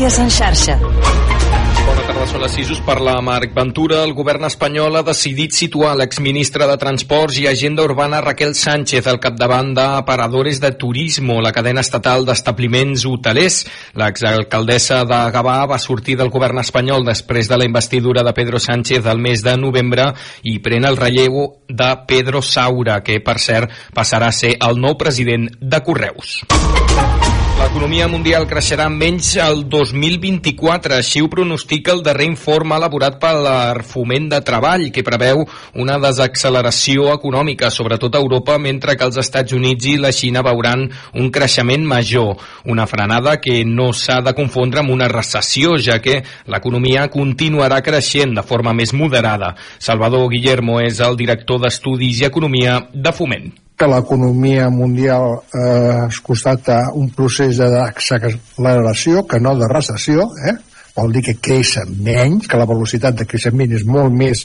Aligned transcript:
Notícies 0.00 0.18
en 0.24 0.30
xarxa. 0.32 0.74
Bona 0.80 2.02
tarda, 2.08 2.22
són 2.30 2.40
les 2.40 2.54
6 2.56 2.78
per 2.86 2.94
la 3.04 3.18
Marc 3.20 3.50
Ventura. 3.52 3.98
El 4.06 4.14
govern 4.16 4.46
espanyol 4.48 4.94
ha 4.96 5.02
decidit 5.04 5.52
situar 5.52 5.90
l'exministre 5.98 6.64
de 6.70 6.76
Transports 6.80 7.36
i 7.42 7.44
Agenda 7.50 7.84
Urbana 7.84 8.22
Raquel 8.24 8.54
Sánchez 8.56 9.10
al 9.12 9.20
capdavant 9.20 9.74
de 9.76 9.84
Paradores 10.08 10.56
de 10.62 10.70
Turismo, 10.80 11.36
la 11.44 11.52
cadena 11.52 11.84
estatal 11.84 12.24
d'establiments 12.24 13.04
hotelers. 13.10 13.58
L'exalcaldessa 14.00 15.02
de 15.04 15.20
Gavà 15.36 15.58
va 15.68 15.82
sortir 15.84 16.16
del 16.16 16.32
govern 16.32 16.64
espanyol 16.64 17.04
després 17.04 17.52
de 17.52 17.60
la 17.60 17.68
investidura 17.68 18.24
de 18.24 18.32
Pedro 18.32 18.56
Sánchez 18.56 19.04
al 19.04 19.20
mes 19.20 19.44
de 19.44 19.58
novembre 19.60 20.14
i 20.48 20.62
pren 20.64 20.88
el 20.88 20.96
relleu 20.96 21.44
de 21.68 21.92
Pedro 22.08 22.40
Saura, 22.40 23.02
que 23.04 23.20
per 23.20 23.36
cert 23.36 23.92
passarà 23.92 24.32
a 24.32 24.40
ser 24.40 24.56
el 24.64 24.80
nou 24.80 24.96
president 24.96 25.50
de 25.60 25.84
Correus. 25.84 26.38
L'economia 27.60 28.06
mundial 28.08 28.46
creixerà 28.48 28.86
menys 28.88 29.34
el 29.36 29.66
2024, 29.68 30.94
així 30.96 31.20
ho 31.20 31.26
pronostica 31.28 31.92
el 31.92 32.00
darrer 32.06 32.24
informe 32.30 32.78
elaborat 32.80 33.18
pel 33.20 33.44
Foment 33.84 34.30
de 34.32 34.38
Treball, 34.46 34.86
que 34.94 35.04
preveu 35.04 35.44
una 35.84 35.98
desacceleració 36.00 37.10
econòmica, 37.12 37.68
sobretot 37.68 38.16
a 38.16 38.24
Europa, 38.24 38.56
mentre 38.56 38.96
que 38.96 39.04
els 39.04 39.20
Estats 39.20 39.52
Units 39.52 39.92
i 39.92 39.94
la 40.00 40.08
Xina 40.08 40.40
veuran 40.48 40.88
un 41.20 41.28
creixement 41.28 41.84
major. 41.84 42.40
Una 42.64 42.88
frenada 42.88 43.36
que 43.44 43.60
no 43.68 43.92
s'ha 43.92 44.22
de 44.24 44.32
confondre 44.40 44.80
amb 44.80 44.96
una 44.96 45.12
recessió, 45.12 45.76
ja 45.76 46.00
que 46.00 46.22
l'economia 46.48 47.10
continuarà 47.12 47.84
creixent 47.84 48.38
de 48.40 48.46
forma 48.54 48.72
més 48.72 48.96
moderada. 48.96 49.52
Salvador 49.78 50.30
Guillermo 50.32 50.80
és 50.80 51.04
el 51.04 51.20
director 51.20 51.60
d'Estudis 51.60 52.24
i 52.24 52.32
Economia 52.32 52.86
de 52.94 53.12
Foment 53.12 53.52
que 53.80 53.88
l'economia 53.88 54.68
mundial 54.68 55.38
eh, 55.56 56.06
es 56.06 56.18
constata 56.20 56.82
un 56.92 57.08
procés 57.16 57.56
d'acceleració, 57.56 59.24
que 59.24 59.40
no 59.40 59.54
de 59.56 59.68
recessió, 59.70 60.26
eh? 60.44 60.58
vol 60.96 61.14
dir 61.14 61.22
que 61.24 61.38
creix 61.40 61.78
menys, 61.88 62.48
que 62.50 62.60
la 62.60 62.68
velocitat 62.68 63.16
de 63.16 63.24
creixement 63.30 63.72
és 63.72 63.86
molt 63.88 64.12
més 64.12 64.44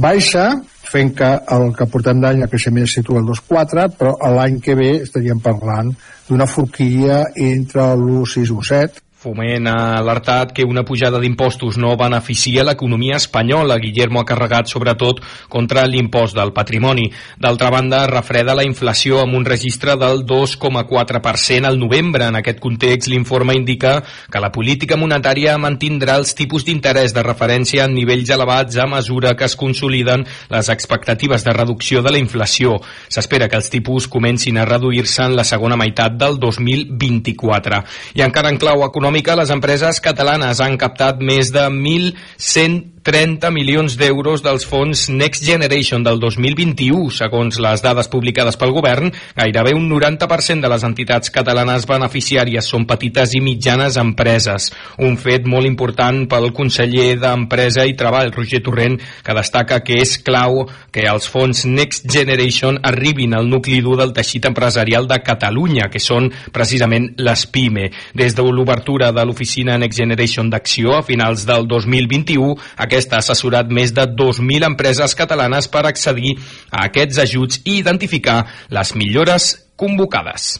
baixa, 0.00 0.46
fent 0.88 1.12
que 1.18 1.28
el 1.56 1.68
que 1.76 1.88
portem 1.92 2.22
d'any 2.22 2.40
el 2.40 2.50
creixement 2.50 2.86
es 2.88 2.96
situa 2.96 3.20
al 3.20 3.28
2,4, 3.28 3.84
però 3.98 4.14
l'any 4.32 4.56
que 4.64 4.78
ve 4.78 4.90
estaríem 5.02 5.44
parlant 5.44 5.92
d'una 6.28 6.48
forquilla 6.48 7.20
entre 7.36 7.90
l'1,6 7.98 8.40
i 8.40 8.46
l'1,7, 8.48 9.04
Foment 9.24 9.64
ha 9.70 9.96
alertat 9.96 10.50
que 10.52 10.66
una 10.68 10.82
pujada 10.84 11.16
d'impostos 11.16 11.78
no 11.80 11.94
beneficia 11.96 12.60
l'economia 12.66 13.16
espanyola. 13.16 13.78
Guillermo 13.80 14.20
ha 14.20 14.26
carregat 14.28 14.68
sobretot 14.68 15.22
contra 15.48 15.86
l'impost 15.88 16.36
del 16.36 16.52
patrimoni. 16.52 17.06
D'altra 17.40 17.70
banda, 17.72 18.02
refreda 18.10 18.52
la 18.52 18.66
inflació 18.68 19.22
amb 19.22 19.38
un 19.38 19.46
registre 19.48 19.94
del 19.96 20.26
2,4% 20.28 21.64
al 21.64 21.78
novembre. 21.80 22.26
En 22.28 22.36
aquest 22.36 22.60
context, 22.60 23.08
l'informe 23.08 23.56
indica 23.56 23.94
que 24.04 24.42
la 24.44 24.50
política 24.52 24.98
monetària 25.00 25.56
mantindrà 25.56 26.18
els 26.20 26.36
tipus 26.36 26.68
d'interès 26.68 27.16
de 27.16 27.24
referència 27.24 27.88
en 27.88 27.96
nivells 27.96 28.28
elevats 28.28 28.76
a 28.76 28.84
mesura 28.90 29.32
que 29.38 29.48
es 29.48 29.56
consoliden 29.56 30.26
les 30.52 30.68
expectatives 30.68 31.48
de 31.48 31.56
reducció 31.56 32.04
de 32.04 32.12
la 32.12 32.20
inflació. 32.20 32.76
S'espera 33.08 33.48
que 33.48 33.56
els 33.56 33.72
tipus 33.72 34.04
comencin 34.04 34.60
a 34.60 34.68
reduir-se 34.68 35.30
en 35.30 35.40
la 35.40 35.48
segona 35.48 35.80
meitat 35.80 36.20
del 36.20 36.36
2024. 36.44 37.80
I 38.20 38.26
encara 38.28 38.52
en 38.52 38.60
clau 38.60 38.84
econòmic 38.84 39.13
econòmica, 39.14 39.36
les 39.38 39.50
empreses 39.54 40.00
catalanes 40.02 40.60
han 40.60 40.74
captat 40.76 41.20
més 41.22 41.52
de 41.54 41.62
1.130 41.70 43.50
milions 43.54 43.94
d'euros 43.94 44.42
dels 44.42 44.64
fons 44.66 45.08
Next 45.08 45.44
Generation 45.46 46.02
del 46.02 46.18
2021. 46.18 47.12
Segons 47.14 47.60
les 47.62 47.82
dades 47.84 48.08
publicades 48.10 48.56
pel 48.58 48.72
govern, 48.74 49.12
gairebé 49.36 49.74
un 49.76 49.86
90% 49.86 50.64
de 50.64 50.70
les 50.72 50.86
entitats 50.88 51.30
catalanes 51.30 51.86
beneficiàries 51.86 52.66
són 52.66 52.86
petites 52.90 53.36
i 53.36 53.42
mitjanes 53.44 53.98
empreses. 54.00 54.72
Un 54.98 55.14
fet 55.14 55.46
molt 55.46 55.68
important 55.68 56.24
pel 56.26 56.50
conseller 56.56 57.14
d'Empresa 57.20 57.86
i 57.86 57.94
Treball, 57.94 58.32
Roger 58.34 58.62
Torrent, 58.66 58.98
que 59.22 59.36
destaca 59.38 59.82
que 59.84 60.00
és 60.02 60.16
clau 60.24 60.64
que 60.90 61.06
els 61.06 61.28
fons 61.30 61.66
Next 61.68 62.10
Generation 62.10 62.80
arribin 62.82 63.36
al 63.36 63.46
nucli 63.46 63.78
dur 63.84 63.98
del 64.00 64.16
teixit 64.16 64.50
empresarial 64.50 65.06
de 65.06 65.20
Catalunya, 65.22 65.86
que 65.92 66.02
són 66.02 66.32
precisament 66.50 67.12
les 67.20 67.46
PIME. 67.46 67.92
Des 68.14 68.34
de 68.34 68.42
l'obertura 68.54 69.03
de 69.12 69.24
l'oficina 69.26 69.76
Next 69.78 69.98
Generation 69.98 70.48
d'Acció 70.50 70.96
a 70.98 71.02
finals 71.02 71.44
del 71.48 71.68
2021, 71.68 72.54
aquesta 72.86 73.18
ha 73.18 73.24
assessorat 73.24 73.68
més 73.68 73.92
de 73.92 74.06
2.000 74.06 74.70
empreses 74.70 75.18
catalanes 75.18 75.68
per 75.68 75.84
accedir 75.88 76.36
a 76.70 76.86
aquests 76.88 77.20
ajuts 77.26 77.62
i 77.64 77.80
identificar 77.82 78.44
les 78.70 78.94
millores 78.94 79.54
convocades. 79.76 80.54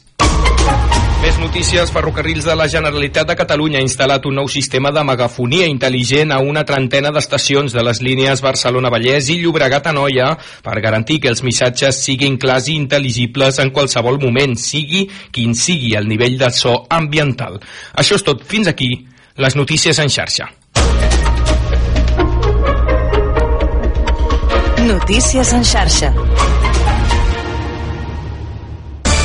Més 1.25 1.39
notícies. 1.41 1.89
Ferrocarrils 1.89 2.45
de 2.45 2.53
la 2.53 2.67
Generalitat 2.69 3.31
de 3.31 3.35
Catalunya 3.39 3.79
ha 3.81 3.85
instal·lat 3.87 4.27
un 4.29 4.35
nou 4.37 4.49
sistema 4.53 4.91
de 4.93 5.01
megafonia 5.09 5.65
intel·ligent 5.73 6.35
a 6.35 6.43
una 6.45 6.67
trentena 6.69 7.09
d'estacions 7.17 7.73
de 7.73 7.81
les 7.87 8.03
línies 8.05 8.43
Barcelona-Vallès 8.45 9.31
i 9.33 9.39
Llobregat-Anoia 9.41 10.27
per 10.67 10.83
garantir 10.85 11.23
que 11.25 11.33
els 11.33 11.41
missatges 11.47 12.03
siguin 12.05 12.37
clars 12.37 12.69
i 12.69 12.77
intel·ligibles 12.77 13.63
en 13.65 13.73
qualsevol 13.73 14.21
moment, 14.21 14.53
sigui 14.61 15.07
quin 15.33 15.57
sigui 15.57 15.95
el 15.97 16.13
nivell 16.13 16.37
de 16.37 16.53
so 16.53 16.77
ambiental. 16.93 17.57
Això 17.97 18.21
és 18.21 18.29
tot. 18.29 18.45
Fins 18.45 18.69
aquí 18.69 18.93
les 19.41 19.57
notícies 19.57 20.05
en 20.05 20.13
xarxa. 20.13 20.53
Notícies 24.85 25.57
en 25.57 25.65
xarxa. 25.73 26.13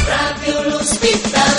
Ràdio 0.07 0.61
L'Hospitalet 0.71 1.58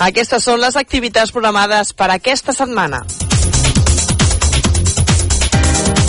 Aquestes 0.00 0.46
són 0.48 0.62
les 0.62 0.78
activitats 0.80 1.28
programades 1.34 1.92
per 1.92 2.06
aquesta 2.14 2.54
setmana. 2.56 3.02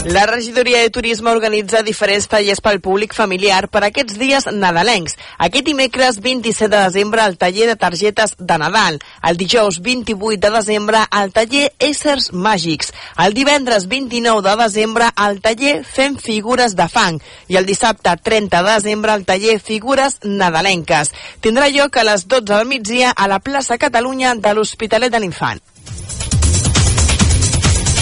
La 0.06 0.26
regidoria 0.26 0.80
de 0.80 0.90
turisme 0.90 1.30
organitza 1.30 1.84
diferents 1.86 2.26
tallers 2.26 2.58
pel 2.66 2.80
públic 2.82 3.12
familiar 3.14 3.68
per 3.70 3.84
aquests 3.86 4.16
dies 4.18 4.48
nadalencs. 4.50 5.14
Aquest 5.38 5.68
dimecres 5.68 6.18
27 6.26 6.72
de 6.74 6.80
desembre 6.88 7.22
el 7.22 7.38
taller 7.38 7.68
de 7.70 7.76
targetes 7.78 8.34
de 8.40 8.58
Nadal. 8.58 8.98
El 9.22 9.38
dijous 9.38 9.78
28 9.86 10.42
de 10.42 10.52
desembre 10.58 11.04
el 11.22 11.30
taller 11.32 11.70
Éssers 11.78 12.32
Màgics. 12.34 12.90
El 13.22 13.38
divendres 13.38 13.86
29 13.88 14.42
de 14.50 14.56
desembre 14.64 15.12
el 15.28 15.40
taller 15.40 15.84
Fem 15.86 16.18
Figures 16.18 16.76
de 16.76 16.90
Fang. 16.90 17.22
I 17.48 17.62
el 17.62 17.70
dissabte 17.70 18.18
30 18.18 18.64
de 18.64 18.72
desembre 18.72 19.14
el 19.14 19.26
taller 19.30 19.60
Figures 19.60 20.18
Nadalenques. 20.24 21.14
Tindrà 21.46 21.70
lloc 21.70 22.02
a 22.02 22.10
les 22.10 22.26
12 22.26 22.50
del 22.50 22.66
migdia 22.66 23.12
a 23.12 23.30
la 23.30 23.38
plaça 23.38 23.78
Catalunya 23.78 24.34
de 24.34 24.56
l'Hospitalet 24.56 25.14
de 25.14 25.22
l'Infant. 25.22 25.62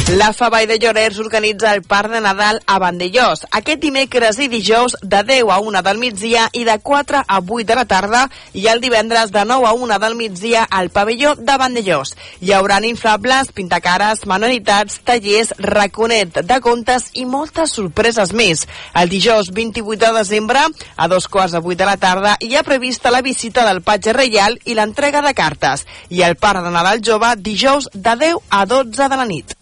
La 0.10 0.34
Favall 0.34 0.66
de 0.66 0.80
Llorers 0.80 1.20
organitza 1.20 1.72
el 1.72 1.84
Parc 1.84 2.10
de 2.10 2.20
Nadal 2.20 2.64
a 2.66 2.80
Vandellós. 2.82 3.44
Aquest 3.54 3.78
dimecres 3.84 4.40
i 4.42 4.48
dijous 4.50 4.96
de 5.04 5.20
10 5.22 5.52
a 5.54 5.60
1 5.62 5.84
del 5.86 6.00
migdia 6.02 6.48
i 6.58 6.64
de 6.66 6.80
4 6.82 7.20
a 7.28 7.38
8 7.38 7.68
de 7.70 7.76
la 7.78 7.84
tarda 7.86 8.24
i 8.58 8.66
el 8.72 8.82
divendres 8.82 9.30
de 9.30 9.44
9 9.46 9.68
a 9.70 9.74
1 9.78 10.00
del 10.02 10.16
migdia 10.18 10.64
al 10.66 10.90
pavelló 10.90 11.36
de 11.36 11.58
Vandellós. 11.62 12.16
Hi 12.42 12.56
haurà 12.58 12.80
inflables, 12.90 13.52
pintacares, 13.54 14.26
manualitats, 14.26 14.98
tallers, 15.06 15.54
raconet 15.60 16.42
de 16.42 16.60
contes 16.60 17.12
i 17.14 17.28
moltes 17.30 17.78
sorpreses 17.78 18.34
més. 18.34 18.66
El 18.96 19.14
dijous 19.14 19.54
28 19.54 20.08
de 20.08 20.12
desembre, 20.18 20.66
a 20.98 21.08
dos 21.08 21.28
quarts 21.28 21.54
de 21.54 21.62
8 21.62 21.78
de 21.84 21.92
la 21.92 21.98
tarda, 22.02 22.36
hi 22.42 22.56
ha 22.56 22.66
prevista 22.66 23.14
la 23.14 23.22
visita 23.22 23.68
del 23.70 23.84
patge 23.84 24.18
reial 24.18 24.58
i 24.66 24.74
l'entrega 24.74 25.22
de 25.22 25.38
cartes. 25.38 25.86
I 26.10 26.26
el 26.26 26.34
Parc 26.36 26.66
de 26.66 26.74
Nadal 26.74 27.06
Jove 27.06 27.36
dijous 27.38 27.92
de 27.94 28.18
10 28.26 28.46
a 28.50 28.66
12 28.66 29.06
de 29.06 29.16
la 29.16 29.30
nit. 29.30 29.59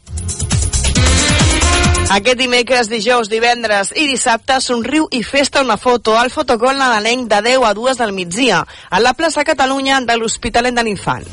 Aquest 2.08 2.40
dimecres, 2.40 2.88
dijous, 2.88 3.28
divendres 3.28 3.90
i 3.92 4.06
dissabte 4.08 4.62
somriu 4.64 5.10
i 5.12 5.20
festa 5.28 5.60
una 5.60 5.76
foto 5.76 6.14
al 6.16 6.32
fotocol 6.32 6.78
nadalenc 6.80 7.28
de 7.28 7.42
10 7.50 7.66
a 7.68 7.74
2 7.76 7.98
del 8.00 8.14
migdia 8.16 8.62
a 8.64 9.02
la 9.04 9.12
plaça 9.14 9.44
Catalunya 9.44 10.00
de 10.08 10.16
l'Hospitalet 10.16 10.74
de 10.74 10.86
l'Infant. 10.88 11.28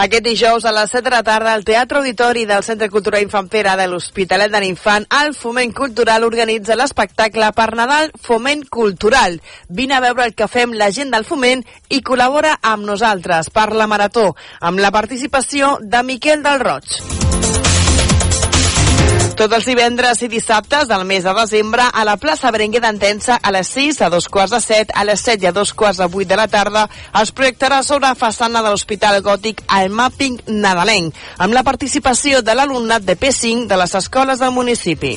Aquest 0.00 0.24
dijous 0.24 0.64
a 0.64 0.72
les 0.72 0.90
7 0.90 1.04
de 1.04 1.10
la 1.12 1.22
tarda 1.22 1.52
al 1.52 1.64
Teatre 1.68 1.98
Auditori 1.98 2.46
del 2.48 2.64
Centre 2.64 2.88
Cultural 2.88 3.20
Infant 3.20 3.50
Pere 3.52 3.76
de 3.76 3.86
l'Hospitalet 3.86 4.50
de 4.50 4.62
l'Infant 4.64 5.04
el 5.20 5.34
Foment 5.36 5.76
Cultural 5.76 6.24
organitza 6.24 6.78
l'espectacle 6.80 7.52
per 7.52 7.68
Nadal 7.76 8.14
Foment 8.16 8.64
Cultural. 8.64 9.42
Vine 9.68 9.98
a 9.98 10.00
veure 10.00 10.24
el 10.24 10.32
que 10.34 10.48
fem 10.48 10.72
la 10.72 10.88
gent 10.88 11.12
del 11.12 11.28
Foment 11.28 11.66
i 11.90 12.00
col·labora 12.00 12.56
amb 12.62 12.88
nosaltres 12.88 13.52
per 13.52 13.74
la 13.76 13.86
Marató 13.86 14.30
amb 14.60 14.80
la 14.80 14.90
participació 14.90 15.76
de 15.82 16.02
Miquel 16.02 16.40
del 16.42 16.64
Roig. 16.64 17.81
Tots 19.42 19.56
els 19.56 19.64
divendres 19.66 20.20
i 20.22 20.28
dissabtes 20.30 20.86
del 20.86 21.02
mes 21.02 21.24
de 21.26 21.32
desembre 21.34 21.82
a 21.82 22.04
la 22.06 22.12
plaça 22.14 22.52
Berenguer 22.54 22.78
d'Entença 22.84 23.40
a 23.42 23.50
les 23.50 23.72
6, 23.74 23.98
a 24.06 24.10
dos 24.12 24.28
quarts 24.30 24.54
de 24.54 24.60
7, 24.62 24.94
a 24.94 25.02
les 25.02 25.24
7 25.26 25.42
i 25.42 25.48
a 25.50 25.52
dos 25.56 25.72
quarts 25.74 25.98
de 25.98 26.06
8 26.06 26.28
de 26.30 26.38
la 26.38 26.46
tarda 26.46 26.84
es 27.18 27.34
projectarà 27.34 27.80
sobre 27.82 28.06
la 28.06 28.14
façana 28.14 28.62
de 28.62 28.70
l'Hospital 28.70 29.18
Gòtic 29.26 29.64
el 29.80 29.90
Mapping 29.90 30.38
Nadalenc, 30.46 31.18
amb 31.42 31.58
la 31.58 31.66
participació 31.66 32.38
de 32.46 32.54
l'alumnat 32.54 33.02
de 33.02 33.18
P5 33.18 33.66
de 33.66 33.82
les 33.82 33.98
escoles 33.98 34.38
del 34.38 34.54
municipi. 34.54 35.16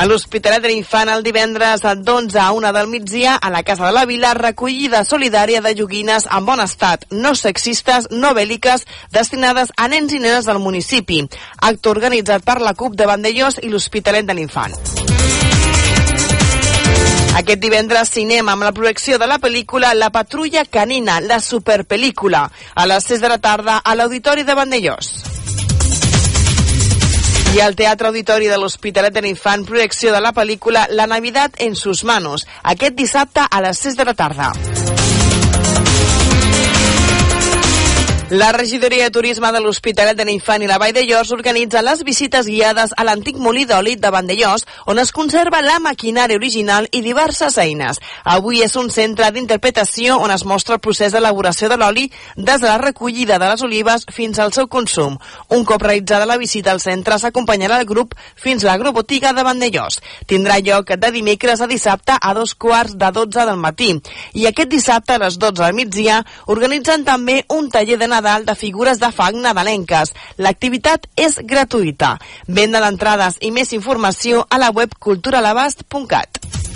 A 0.00 0.06
l'Hospitalet 0.08 0.62
de 0.64 0.70
l'Infant 0.70 1.10
el 1.12 1.22
divendres 1.22 1.82
d'11 1.84 2.38
a 2.40 2.48
1 2.56 2.72
del 2.72 2.88
migdia 2.88 3.34
a 3.36 3.50
la 3.50 3.62
Casa 3.62 3.86
de 3.86 3.92
la 3.92 4.06
Vila 4.08 4.32
recollida 4.34 5.04
solidària 5.04 5.60
de 5.60 5.74
joguines 5.78 6.26
en 6.26 6.46
bon 6.48 6.60
estat, 6.64 7.04
no 7.10 7.34
sexistes, 7.36 8.08
no 8.10 8.32
bèl·liques, 8.32 8.86
destinades 9.12 9.70
a 9.76 9.88
nens 9.92 10.14
i 10.16 10.18
nenes 10.18 10.48
del 10.48 10.62
municipi. 10.64 11.20
Acte 11.60 11.92
organitzat 11.92 12.44
per 12.44 12.60
la 12.64 12.74
CUP 12.74 12.96
de 12.96 13.06
Vandellós 13.10 13.60
i 13.62 13.68
l'Hospitalet 13.68 14.26
de 14.26 14.38
l'Infant. 14.38 14.78
Aquest 17.36 17.60
divendres 17.60 18.10
cinema 18.12 18.52
amb 18.52 18.66
la 18.66 18.74
projecció 18.76 19.16
de 19.18 19.28
la 19.28 19.38
pel·lícula 19.40 19.94
La 19.96 20.10
patrulla 20.12 20.64
canina, 20.64 21.20
la 21.20 21.40
superpel·lícula, 21.40 22.48
a 22.74 22.88
les 22.88 23.12
6 23.12 23.24
de 23.24 23.32
la 23.32 23.38
tarda 23.38 23.78
a 23.84 23.94
l'Auditori 23.96 24.44
de 24.44 24.56
Vandellós. 24.56 25.31
I 27.52 27.60
al 27.60 27.74
Teatre 27.76 28.08
Auditori 28.08 28.46
de 28.48 28.56
l'Hospitalet 28.56 29.12
de 29.12 29.20
l'Infant, 29.26 29.66
projecció 29.68 30.14
de 30.14 30.22
la 30.24 30.32
pel·lícula 30.32 30.86
La 30.88 31.06
Navidad 31.06 31.52
en 31.58 31.76
sus 31.76 32.00
manos, 32.08 32.46
aquest 32.62 32.96
dissabte 32.96 33.44
a 33.44 33.60
les 33.60 33.84
6 33.84 34.00
de 34.00 34.08
la 34.08 34.14
tarda. 34.16 34.52
La 38.32 38.50
regidoria 38.50 39.04
de 39.04 39.10
turisme 39.10 39.50
de 39.52 39.60
l'Hospitalet 39.60 40.16
de 40.16 40.24
l'Infant 40.24 40.62
i 40.64 40.68
la 40.70 40.78
Vall 40.80 40.94
de 40.96 41.02
Llos 41.04 41.34
organitza 41.34 41.82
les 41.84 42.00
visites 42.00 42.46
guiades 42.48 42.94
a 42.96 43.04
l'antic 43.04 43.36
molí 43.36 43.66
d'oli 43.68 43.98
de 44.00 44.08
Vandellós, 44.08 44.62
on 44.88 44.96
es 45.02 45.10
conserva 45.12 45.58
la 45.60 45.74
maquinària 45.84 46.38
original 46.40 46.88
i 46.96 47.02
diverses 47.04 47.58
eines. 47.60 48.00
Avui 48.24 48.62
és 48.64 48.72
un 48.80 48.88
centre 48.88 49.28
d'interpretació 49.34 50.16
on 50.16 50.32
es 50.32 50.46
mostra 50.48 50.78
el 50.78 50.80
procés 50.80 51.12
d'elaboració 51.12 51.68
de 51.68 51.76
l'oli 51.76 52.06
des 52.38 52.62
de 52.62 52.70
la 52.70 52.78
recollida 52.80 53.36
de 53.36 53.50
les 53.50 53.66
olives 53.68 54.08
fins 54.08 54.40
al 54.40 54.54
seu 54.56 54.64
consum. 54.64 55.20
Un 55.50 55.68
cop 55.68 55.84
realitzada 55.84 56.24
la 56.24 56.40
visita 56.40 56.72
al 56.72 56.80
centre 56.80 57.20
s'acompanyarà 57.20 57.82
el 57.82 57.90
grup 57.92 58.16
fins 58.34 58.64
a 58.64 58.70
l'agrobotiga 58.70 59.34
de 59.36 59.44
Vandellós. 59.44 60.00
Tindrà 60.24 60.56
lloc 60.64 60.94
de 60.96 61.12
dimecres 61.12 61.60
a 61.60 61.68
dissabte 61.68 62.16
a 62.16 62.32
dos 62.32 62.56
quarts 62.56 62.96
de 62.96 63.12
12 63.12 63.44
del 63.44 63.60
matí. 63.60 63.92
I 64.32 64.48
aquest 64.48 64.72
dissabte 64.72 65.20
a 65.20 65.22
les 65.26 65.36
12 65.36 65.66
del 65.66 65.76
migdia 65.76 66.24
organitzen 66.46 67.04
també 67.04 67.42
un 67.52 67.68
taller 67.68 68.00
de 68.00 68.08
Nadal 68.08 68.21
de 68.22 68.54
figures 68.58 69.00
de 69.02 69.10
fang 69.12 69.42
nadalenques. 69.44 70.14
L'activitat 70.38 71.08
és 71.16 71.38
gratuïta. 71.42 72.16
Venda 72.48 72.80
d'entrades 72.80 73.40
i 73.42 73.52
més 73.52 73.74
informació 73.76 74.46
a 74.48 74.62
la 74.62 74.72
web 74.74 74.94
culturalabast.cat. 74.98 76.71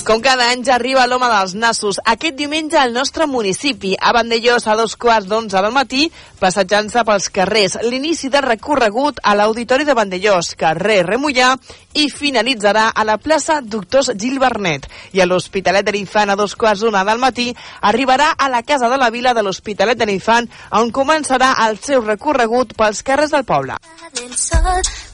Com 0.00 0.22
cada 0.24 0.46
any 0.48 0.62
ja 0.64 0.74
arriba 0.78 1.04
l'home 1.06 1.28
dels 1.28 1.52
nassos. 1.54 1.98
Aquest 2.08 2.34
diumenge 2.38 2.78
al 2.80 2.94
nostre 2.96 3.26
municipi, 3.28 3.92
a 4.00 4.14
Vandellós 4.16 4.64
a 4.66 4.74
dos 4.78 4.96
quarts 4.96 5.28
d'onze 5.28 5.60
del 5.60 5.74
matí, 5.76 6.06
passejant-se 6.40 7.04
pels 7.04 7.28
carrers. 7.34 7.76
L'inici 7.84 8.30
de 8.32 8.40
recorregut 8.40 9.20
a 9.22 9.34
l'Auditori 9.36 9.84
de 9.84 9.94
Vandellós, 9.94 10.54
carrer 10.58 11.02
Remullà, 11.04 11.52
i 12.00 12.08
finalitzarà 12.08 12.88
a 12.94 13.04
la 13.04 13.18
plaça 13.18 13.60
Doctors 13.60 14.12
Gil 14.16 14.40
Bernet. 14.40 14.88
I 15.12 15.20
a 15.20 15.28
l'Hospitalet 15.28 15.84
de 15.84 15.94
l'Infant 15.94 16.32
a 16.32 16.38
dos 16.38 16.56
quarts 16.56 16.80
d'una 16.86 17.04
del 17.04 17.20
matí 17.20 17.50
arribarà 17.82 18.32
a 18.38 18.48
la 18.48 18.62
Casa 18.62 18.88
de 18.88 18.96
la 18.96 19.10
Vila 19.10 19.34
de 19.36 19.44
l'Hospitalet 19.44 20.00
de 20.00 20.08
l'Infant, 20.08 20.48
on 20.80 20.90
començarà 20.90 21.52
el 21.68 21.78
seu 21.78 22.00
recorregut 22.06 22.72
pels 22.78 23.04
carrers 23.04 23.36
del 23.36 23.44
poble. 23.44 23.76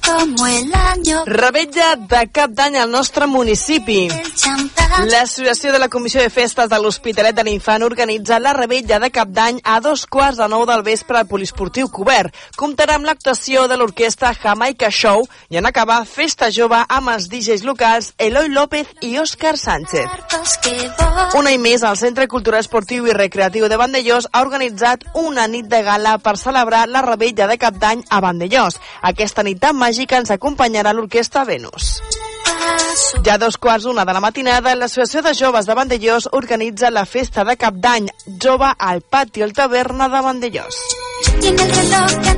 Como 0.06 0.46
el 0.46 0.72
año 0.72 1.24
Rebetlla 1.26 1.96
de 1.96 2.28
cap 2.30 2.52
d'any 2.54 2.76
al 2.78 2.90
nostre 2.90 3.26
municipi. 3.26 4.06
L'Associació 5.10 5.72
de 5.72 5.80
la 5.82 5.88
Comissió 5.88 6.22
de 6.22 6.30
Festes 6.30 6.70
de 6.70 6.78
l'Hospitalet 6.80 7.34
de 7.36 7.42
l'Infant 7.44 7.82
organitza 7.82 8.38
la 8.38 8.52
rebetlla 8.56 9.00
de 9.02 9.10
cap 9.10 9.28
d'any 9.28 9.58
a 9.64 9.80
dos 9.84 10.06
quarts 10.06 10.38
de 10.38 10.46
nou 10.48 10.64
del 10.68 10.84
vespre 10.86 11.18
al 11.18 11.26
Polisportiu 11.28 11.90
Cobert. 11.92 12.32
Comptarà 12.56 12.96
amb 12.96 13.08
l'actuació 13.08 13.66
de 13.68 13.76
l'orquestra 13.76 14.32
Jamaica 14.32 14.90
Show 14.90 15.26
i 15.50 15.58
en 15.58 15.66
acabar 15.66 15.98
Festa 16.06 16.48
Jove 16.54 16.84
amb 16.86 17.12
els 17.12 17.26
DJs 17.32 17.66
locals 17.66 18.12
Eloi 18.16 18.48
López 18.48 18.94
i 19.02 19.18
Òscar 19.18 19.56
Sánchez. 19.58 20.06
barcos 20.06 20.56
que 20.62 20.76
volan 21.00 21.36
Un 21.36 21.50
any 21.50 21.60
més, 21.60 21.82
el 21.82 21.96
Centre 21.96 22.28
Cultural 22.28 22.62
Esportiu 22.62 23.06
i 23.06 23.12
Recreatiu 23.12 23.68
de 23.68 23.76
Vandellós 23.76 24.30
ha 24.32 24.40
organitzat 24.46 25.04
una 25.14 25.46
nit 25.50 25.66
de 25.66 25.82
gala 25.82 26.16
per 26.18 26.38
celebrar 26.38 26.86
la 26.88 27.02
rebetlla 27.02 27.50
de 27.50 27.58
cap 27.58 27.74
d'any 27.74 28.04
a 28.08 28.20
Vandellós. 28.20 28.78
Aquesta 29.02 29.42
nit 29.42 29.60
tan 29.60 29.76
màgica 29.76 29.95
ens 30.20 30.30
acompanyará 30.30 30.92
l'orquestra 30.92 31.44
Venus. 31.48 31.96
Ja 33.24 33.34
a 33.34 33.38
dos 33.38 33.56
quarts 33.58 33.84
una 33.84 34.04
de 34.04 34.12
la 34.14 34.20
matinada, 34.20 34.74
l'Associació 34.74 35.22
de 35.22 35.34
Joves 35.34 35.66
de 35.66 35.74
Vandellós 35.74 36.28
organitza 36.32 36.90
la 36.90 37.04
festa 37.04 37.44
de 37.44 37.56
cap 37.58 37.74
d'any 37.74 38.06
jove 38.42 38.70
al 38.78 39.02
pati 39.02 39.42
el 39.42 39.52
taverna 39.52 40.08
de 40.08 40.22
Vandellós. 40.22 40.78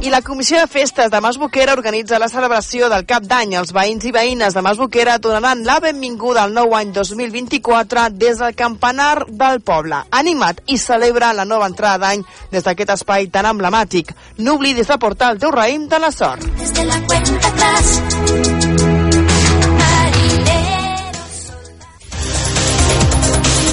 I 0.03 0.11
la 0.11 0.21
Comissió 0.23 0.61
de 0.61 0.67
Festes 0.67 1.11
de 1.11 1.21
Masboquera 1.21 1.73
organitza 1.73 2.19
la 2.19 2.29
celebració 2.29 2.89
del 2.89 3.05
cap 3.07 3.25
d'any. 3.27 3.55
Els 3.59 3.73
veïns 3.75 4.05
i 4.07 4.13
veïnes 4.15 4.55
de 4.55 4.63
Masboquera 4.63 5.19
donaran 5.19 5.65
la 5.67 5.79
benvinguda 5.83 6.45
al 6.45 6.55
nou 6.55 6.75
any 6.79 6.93
2024 6.95 8.09
des 8.15 8.39
del 8.39 8.55
campanar 8.55 9.27
del 9.29 9.61
poble. 9.61 10.03
Animat 10.11 10.63
i 10.67 10.79
celebra 10.79 11.33
la 11.35 11.45
nova 11.45 11.67
entrada 11.71 12.07
d'any 12.07 12.25
des 12.53 12.65
d'aquest 12.65 12.95
espai 12.99 13.29
tan 13.35 13.51
emblemàtic. 13.51 14.15
No 14.39 14.55
oblidis 14.59 14.89
de 14.89 14.99
portar 14.99 15.33
el 15.35 15.43
teu 15.43 15.53
raïm 15.55 15.89
de 15.89 15.99
la 15.99 16.13
sort. 16.13 16.45
desde 16.59 16.85
la 16.85 17.01
cuenta 17.07 17.49
atrás 17.49 18.58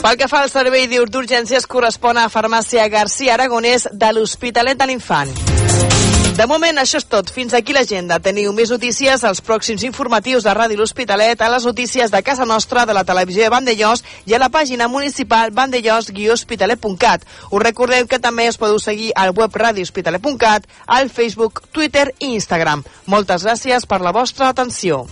Pel 0.06 0.20
que 0.22 0.28
fa 0.30 0.44
al 0.46 0.52
servei 0.54 0.84
d'urgències 0.86 1.64
correspon 1.66 2.20
a 2.22 2.28
Farmàcia 2.30 2.84
García 2.94 3.34
Aragonès 3.34 3.88
de 3.90 4.10
l'Hospitalet 4.14 4.78
de 4.78 4.86
l'Infant. 4.86 5.32
De 6.38 6.46
moment, 6.46 6.78
això 6.78 7.00
és 7.02 7.08
tot. 7.10 7.32
Fins 7.34 7.56
aquí 7.58 7.74
l'agenda. 7.74 8.20
Teniu 8.22 8.54
més 8.54 8.70
notícies 8.70 9.24
als 9.26 9.42
pròxims 9.42 9.82
informatius 9.88 10.46
de 10.46 10.54
Ràdio 10.54 10.78
L'Hospitalet, 10.78 11.42
a 11.42 11.50
les 11.50 11.66
notícies 11.66 12.14
de 12.14 12.22
casa 12.22 12.46
nostra, 12.46 12.86
de 12.86 12.94
la 12.94 13.02
televisió 13.04 13.48
de 13.48 13.54
Vandellós 13.56 14.06
i 14.30 14.38
a 14.38 14.42
la 14.44 14.52
pàgina 14.54 14.86
municipal 14.88 15.50
vandellós-hospitalet.cat. 15.58 17.26
Us 17.50 17.64
recordeu 17.66 18.06
que 18.06 18.22
també 18.22 18.46
us 18.52 18.62
podeu 18.62 18.78
seguir 18.78 19.10
al 19.16 19.34
web 19.34 19.58
radiohospitalet.cat, 19.58 20.70
al 20.86 21.10
Facebook, 21.10 21.64
Twitter 21.72 22.12
i 22.20 22.36
Instagram. 22.36 22.86
Moltes 23.08 23.42
gràcies 23.42 23.90
per 23.90 24.04
la 24.06 24.14
vostra 24.14 24.54
atenció. 24.54 25.08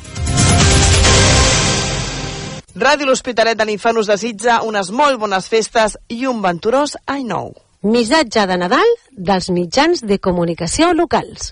Ràdio 2.74 3.06
L'Hospitalet 3.06 3.58
de 3.58 3.66
l'Infant 3.70 4.00
us 4.02 4.08
desitja 4.10 4.64
unes 4.66 4.90
molt 4.90 5.20
bones 5.22 5.46
festes 5.46 5.94
i 6.10 6.26
un 6.26 6.40
venturós 6.42 6.96
any 7.06 7.22
nou. 7.30 7.52
Missatge 7.86 8.48
de 8.50 8.56
Nadal 8.58 8.94
dels 9.14 9.52
mitjans 9.54 10.02
de 10.02 10.18
comunicació 10.18 10.90
locals. 10.98 11.52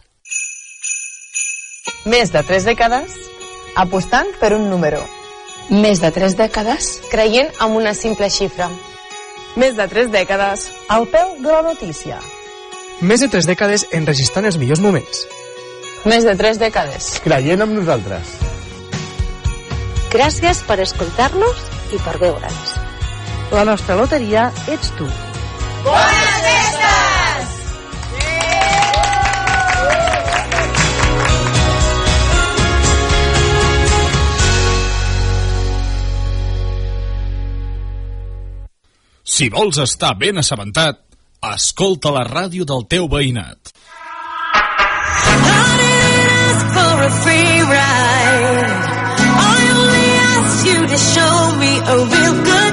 Més 2.10 2.32
de 2.34 2.42
tres 2.48 2.66
dècades 2.66 3.13
apostant 3.78 4.32
per 4.40 4.56
un 4.56 4.66
número. 4.72 5.04
Més 5.70 6.01
de 6.01 6.10
tres 6.12 6.34
dècades 6.40 6.96
creient 7.12 7.51
en 7.62 7.75
una 7.78 7.94
simple 7.94 8.30
xifra. 8.30 8.72
Més 9.62 9.78
de 9.78 9.86
tres 9.92 10.10
dècades 10.10 10.72
al 10.90 11.06
peu 11.12 11.36
de 11.44 11.51
la 11.51 11.62
notícia. 11.68 12.18
Més 13.01 13.22
de 13.22 13.30
tres 13.30 13.46
dècades 13.46 13.86
enregistrant 13.94 14.50
els 14.50 14.58
millors 14.58 14.82
moments. 14.82 15.28
Més 16.06 16.25
de 16.25 16.34
tres 16.34 16.58
dècades. 16.58 17.20
creient 17.22 17.62
en 17.62 17.75
nosaltres. 17.78 18.61
Gràcies 20.12 20.60
per 20.68 20.75
escoltar-nos 20.84 21.60
i 21.96 22.00
per 22.03 22.18
veure'ns. 22.20 22.72
La 23.56 23.63
nostra 23.63 23.96
loteria 23.96 24.50
ets 24.68 24.91
tu. 24.98 25.08
Si 39.24 39.48
vols 39.48 39.80
estar 39.80 40.12
ben 40.20 40.44
assabentat, 40.44 41.00
escolta 41.53 42.12
la 42.12 42.27
ràdio 42.27 42.68
del 42.68 42.84
teu 42.91 43.08
veïnat. 43.08 43.72
for 46.74 47.03
a 47.03 47.10
free 47.24 47.61
to 50.91 50.98
show 50.98 51.55
me 51.55 51.77
a 51.79 51.98
real 52.03 52.43
good 52.43 52.71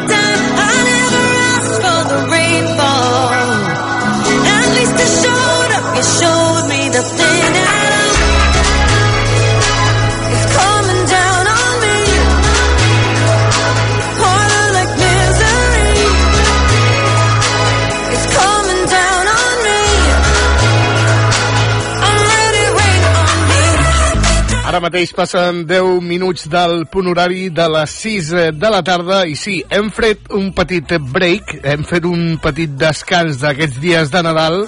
mateix 24.85 25.15
passen 25.17 25.63
10 25.65 26.03
minuts 26.05 26.45
del 26.53 26.83
punt 26.93 27.07
horari 27.09 27.47
de 27.49 27.65
les 27.73 27.93
6 28.03 28.27
de 28.61 28.71
la 28.71 28.83
tarda 28.85 29.23
i 29.25 29.33
sí, 29.33 29.63
hem 29.73 29.89
fet 29.89 30.29
un 30.37 30.51
petit 30.53 30.93
break, 31.15 31.55
hem 31.65 31.87
fet 31.89 32.05
un 32.05 32.37
petit 32.45 32.75
descans 32.77 33.41
d'aquests 33.41 33.81
dies 33.81 34.13
de 34.13 34.23
Nadal 34.27 34.61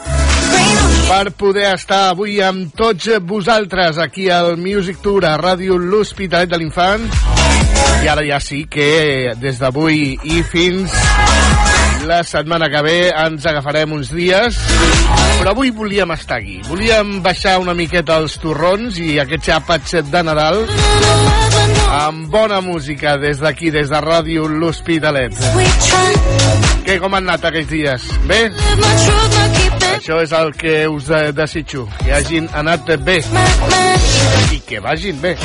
per 1.11 1.35
poder 1.37 1.69
estar 1.75 2.01
avui 2.15 2.39
amb 2.41 2.73
tots 2.81 3.11
vosaltres 3.29 4.01
aquí 4.01 4.31
al 4.33 4.57
Music 4.57 5.03
Tour 5.05 5.29
a 5.29 5.37
Ràdio 5.37 5.77
L'Hospitalet 5.77 6.49
de 6.49 6.63
l'Infant. 6.63 7.05
I 8.01 8.09
ara 8.09 8.25
ja 8.25 8.41
sí 8.41 8.65
que 8.71 9.35
des 9.43 9.61
d'avui 9.61 10.15
i 10.25 10.41
fins 10.49 10.97
la 12.07 12.23
setmana 12.25 12.69
que 12.71 12.83
ve 12.83 12.97
ens 13.11 13.47
agafarem 13.47 13.93
uns 13.93 14.11
dies 14.15 14.59
però 15.41 15.53
avui 15.53 15.71
volíem 15.75 16.13
estar 16.15 16.39
aquí 16.41 16.61
volíem 16.69 17.19
baixar 17.25 17.59
una 17.61 17.75
miqueta 17.75 18.19
els 18.23 18.39
torrons 18.43 18.99
i 19.01 19.19
aquests 19.23 19.53
àpats 19.57 19.97
de 20.11 20.23
Nadal 20.27 20.63
amb 22.01 22.29
bona 22.31 22.61
música 22.61 23.17
des 23.19 23.41
d'aquí, 23.43 23.71
des 23.75 23.91
de 23.91 24.01
Ràdio 24.01 24.47
L'Hospitalet 24.49 25.37
què, 26.87 26.97
com 26.99 27.15
han 27.15 27.29
anat 27.29 27.45
aquests 27.51 27.71
dies? 27.71 28.07
Bé? 28.27 28.41
Això 29.93 30.17
és 30.25 30.33
el 30.35 30.55
que 30.59 30.75
us 30.89 31.11
eh, 31.13 31.29
desitjo 31.37 31.87
que 32.01 32.15
hagin 32.17 32.49
anat 32.57 32.89
bé 33.05 33.21
i 34.55 34.63
que 34.67 34.81
vagin 34.83 35.21
bé 35.21 35.37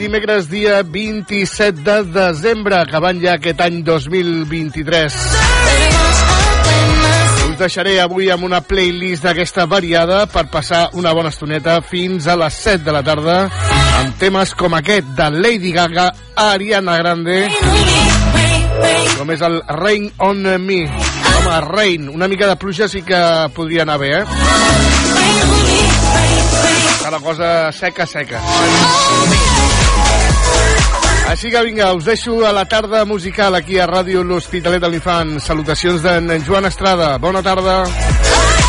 dimecres 0.00 0.48
dia 0.48 0.80
27 0.82 1.82
de 1.84 1.96
desembre, 2.08 2.78
acabant 2.80 3.18
ja 3.20 3.34
aquest 3.36 3.60
any 3.60 3.82
2023. 3.84 5.16
Us 7.50 7.58
deixaré 7.60 7.98
avui 8.00 8.30
amb 8.32 8.46
una 8.48 8.62
playlist 8.64 9.26
d'aquesta 9.28 9.66
variada 9.68 10.22
per 10.32 10.46
passar 10.48 10.86
una 10.96 11.12
bona 11.12 11.28
estoneta 11.28 11.82
fins 11.84 12.30
a 12.32 12.38
les 12.40 12.56
7 12.64 12.86
de 12.86 12.94
la 12.96 13.02
tarda 13.04 13.36
amb 13.98 14.16
temes 14.22 14.54
com 14.56 14.78
aquest 14.78 15.12
de 15.18 15.28
Lady 15.36 15.74
Gaga, 15.76 16.08
Ariana 16.48 16.96
Grande, 17.02 17.42
com 19.18 19.36
és 19.36 19.44
el 19.44 19.60
Rain 19.82 20.08
on 20.16 20.48
Me. 20.64 20.80
Home, 21.36 21.60
Rain, 21.68 22.08
una 22.08 22.28
mica 22.28 22.48
de 22.48 22.56
pluja 22.56 22.88
sí 22.88 23.04
que 23.04 23.20
podria 23.52 23.84
anar 23.84 24.00
bé, 24.00 24.14
eh? 24.22 24.24
Cada 27.04 27.20
cosa 27.20 27.72
seca, 27.72 28.06
seca. 28.06 28.40
Així 31.30 31.50
que 31.54 31.60
vinga, 31.62 31.92
us 31.94 32.08
deixo 32.08 32.40
a 32.42 32.50
la 32.50 32.64
tarda 32.66 33.04
musical 33.06 33.54
aquí 33.54 33.78
a 33.78 33.86
Ràdio 33.86 34.24
L'Hospitalet 34.26 34.82
de 34.82 34.90
l'Infant. 34.90 35.36
Salutacions 35.38 36.02
d'en 36.02 36.26
Joan 36.42 36.66
Estrada. 36.66 37.12
Bona 37.22 37.44
tarda. 37.46 37.84
hands 37.86 38.59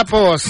Nyapos. 0.00 0.44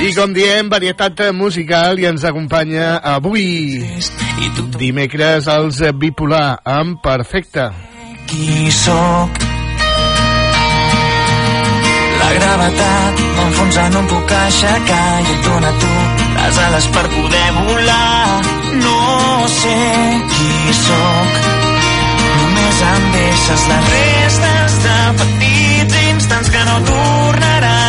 I 0.00 0.14
com 0.16 0.32
diem, 0.32 0.70
varietat 0.72 1.20
musical 1.36 1.98
i 2.00 2.06
ens 2.08 2.22
acompanya 2.24 2.96
avui, 2.96 3.84
dimecres, 4.80 5.44
els 5.52 5.82
Bipolar, 6.00 6.56
amb 6.64 6.96
Perfecte. 7.04 7.66
Qui 8.30 8.70
sóc? 8.72 9.42
La 12.22 12.30
gravetat 12.38 13.20
m'enfonsa, 13.36 13.84
no 13.92 14.00
em 14.00 14.10
puc 14.14 14.32
aixecar 14.38 15.04
i 15.26 15.28
et 15.34 15.44
dona 15.50 15.76
tu 15.84 15.92
les 16.38 16.64
ales 16.64 16.90
per 16.96 17.04
poder 17.18 17.46
volar. 17.58 18.40
No 18.80 18.98
sé 19.60 19.78
qui 20.32 20.78
sóc, 20.80 21.38
només 22.40 22.82
em 22.96 23.08
deixes 23.20 23.70
les 23.74 23.94
restes 23.98 24.82
de 24.88 24.98
petits 25.20 26.04
instants 26.14 26.56
que 26.56 26.68
no 26.72 26.78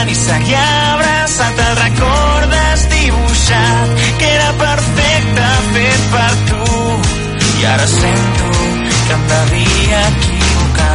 i 0.10 0.15
seguir 0.15 0.56
abraçat 0.58 1.60
el 1.65 1.76
recordes 1.80 2.86
dibuixat 2.93 4.04
que 4.17 4.30
era 4.38 4.52
perfecte 4.63 5.48
fet 5.76 6.08
per 6.15 6.32
tu. 6.50 6.80
I 7.62 7.65
ara 7.74 7.88
sento 7.93 8.52
que 9.06 9.13
em 9.17 9.26
devia 9.34 10.04
equivocar. 10.12 10.93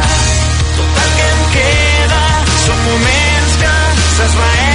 Tot 0.77 1.03
el 1.03 1.11
que 1.17 1.27
em 1.33 1.43
queda 1.57 2.23
són 2.65 2.87
moments 2.87 3.59
que 3.63 3.75
s'esvaeixen 4.15 4.74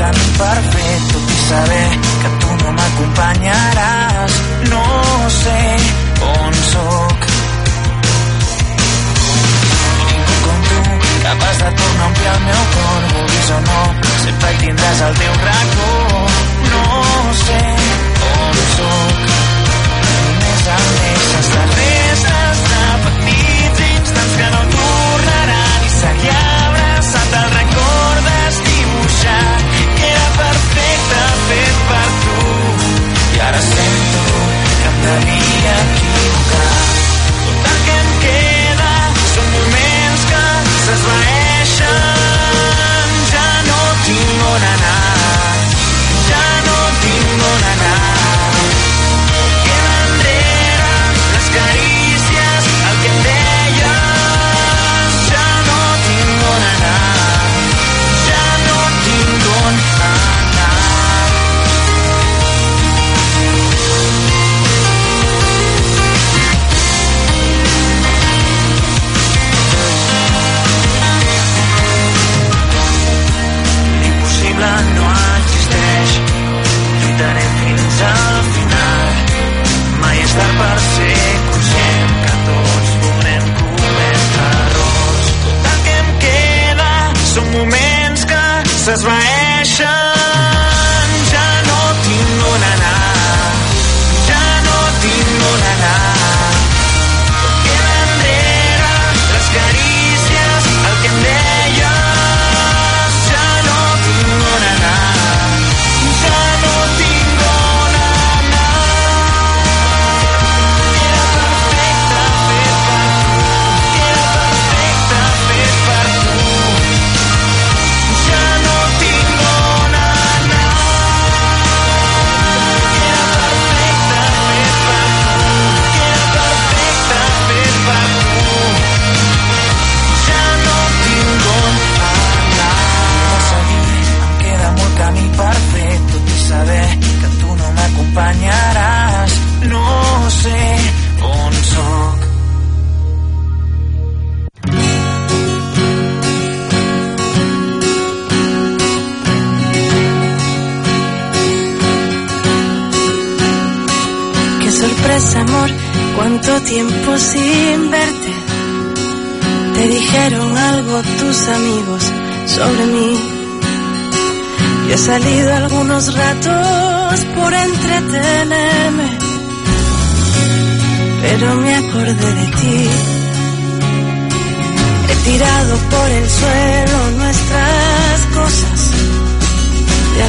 camí 0.00 0.28
per 0.38 0.58
fer 0.72 0.94
tot 1.12 1.34
i 1.36 1.38
saber 1.48 1.88
que 2.22 2.30
tu 2.42 2.56
no 2.62 2.72
m'acompanyaràs 2.78 4.38
no 4.72 4.84
sé 5.40 5.60
on 6.30 6.58
sóc 6.70 7.28
ningú 10.08 10.40
com 10.46 10.58
tu 10.70 10.80
capaç 11.26 11.56
de 11.62 11.70
tornar 11.82 12.04
a 12.04 12.10
omplir 12.10 12.32
el 12.34 12.42
meu 12.48 12.64
cor 12.74 13.00
vulguis 13.14 13.54
o 13.58 13.62
no 13.68 13.80
sempre 14.24 14.52
hi 14.52 14.58
tindràs 14.64 15.00
el 15.06 15.14
teu 15.20 15.34
racó. 15.44 15.90
No 16.72 16.84
sé 17.44 17.60
on 18.30 18.56
sóc 18.76 19.18
només 20.06 20.66
em 20.76 20.86
deixes 20.98 21.48
les 21.54 21.63
i 33.54 33.56
ara 33.56 33.93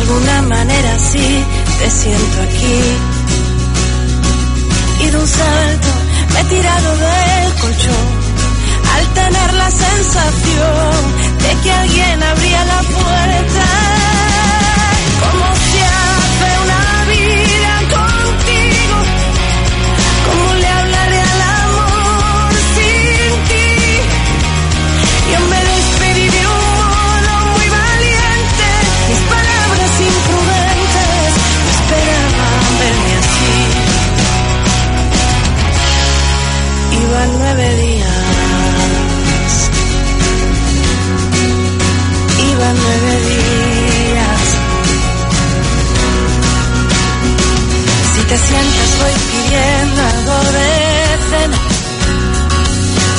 alguna 0.07 0.41
manera 0.43 0.99
sí 0.99 1.43
te 1.79 1.89
siento 1.89 2.41
aquí 2.43 2.79
y 5.03 5.09
de 5.09 5.17
un 5.17 5.27
salto 5.27 5.87
me 6.31 6.39
he 6.41 6.43
tirado 6.43 6.97
del 6.97 7.53
colchón 7.61 8.07
al 8.93 9.13
tener 9.13 9.53
la 9.53 9.71
sensación 9.71 10.97
de 11.43 11.61
que 11.63 11.71
alguien 11.71 12.23
abría 12.23 12.65
la 12.65 12.81
puerta. 12.83 13.65
¿Cómo 15.21 15.47
se 15.69 15.81
hace 15.99 16.49
una 16.65 16.74
te 48.35 48.47
sientas 48.47 48.91
voy 48.99 49.15
pidiendo 49.31 50.01
algo 50.13 50.37
de 50.55 50.69
cena. 51.29 51.57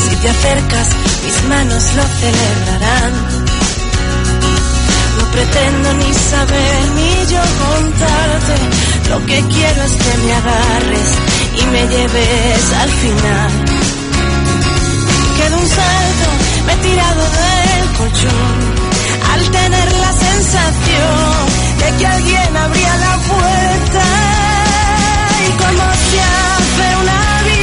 Si 0.05 0.16
te 0.16 0.29
acercas, 0.29 0.88
mis 1.24 1.48
manos 1.48 1.83
lo 1.96 2.05
celebrarán. 2.22 3.12
No 5.16 5.24
pretendo 5.33 5.94
ni 5.94 6.12
saber 6.12 6.81
ni 6.96 7.12
yo 7.33 7.42
contarte. 7.64 8.57
Lo 9.11 9.18
que 9.26 9.38
quiero 9.55 9.83
es 9.88 9.94
que 10.02 10.12
me 10.24 10.33
agarres 10.40 11.09
y 11.61 11.66
me 11.72 11.83
lleves 11.94 12.72
al 12.83 12.90
final. 13.02 13.50
Quedo 15.38 15.57
un 15.57 15.68
salto, 15.79 16.29
me 16.66 16.72
he 16.72 16.76
tirado 16.88 17.22
del 17.40 17.85
colchón 17.98 18.59
al 19.33 19.50
tener 19.50 19.92
la 19.92 20.12
sensación 20.26 21.37
de 21.81 21.96
que 21.98 22.07
alguien 22.07 22.57
abría 22.57 22.96
la 22.96 23.16
puerta 23.31 24.25
y 25.72 25.76
como 25.76 25.94
se 25.94 26.20
hace 26.20 26.96
una 26.96 27.42
vida 27.44 27.55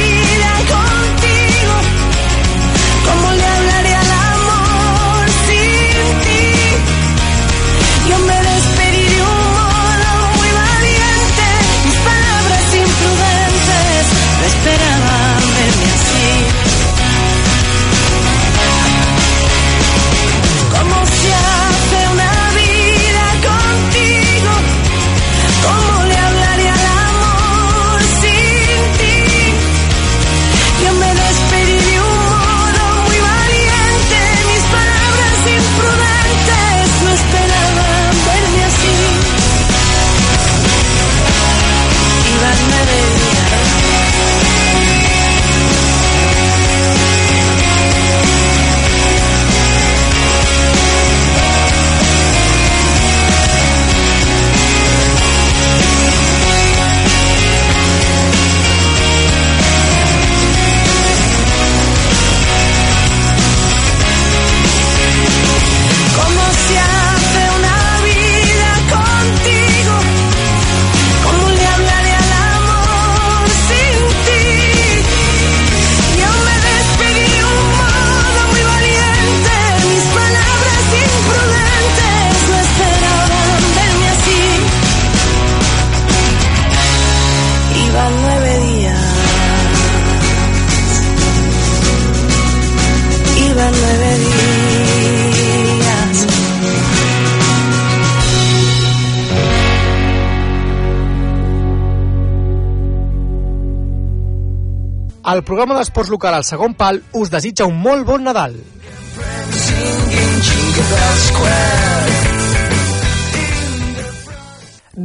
El 105.44 105.48
programa 105.50 105.74
d'esports 105.76 106.08
local 106.08 106.32
al 106.32 106.44
segon 106.48 106.72
pal 106.72 107.02
us 107.20 107.28
desitja 107.28 107.66
un 107.68 107.74
molt 107.76 108.06
bon 108.08 108.22
Nadal. 108.24 108.54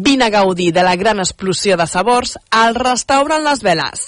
Vine 0.08 0.30
a 0.30 0.32
gaudir 0.38 0.70
de 0.72 0.88
la 0.88 0.96
gran 0.96 1.20
explosió 1.20 1.76
de 1.76 1.90
sabors 1.92 2.38
al 2.64 2.80
restaurant 2.80 3.44
Les 3.50 3.68
Veles. 3.68 4.08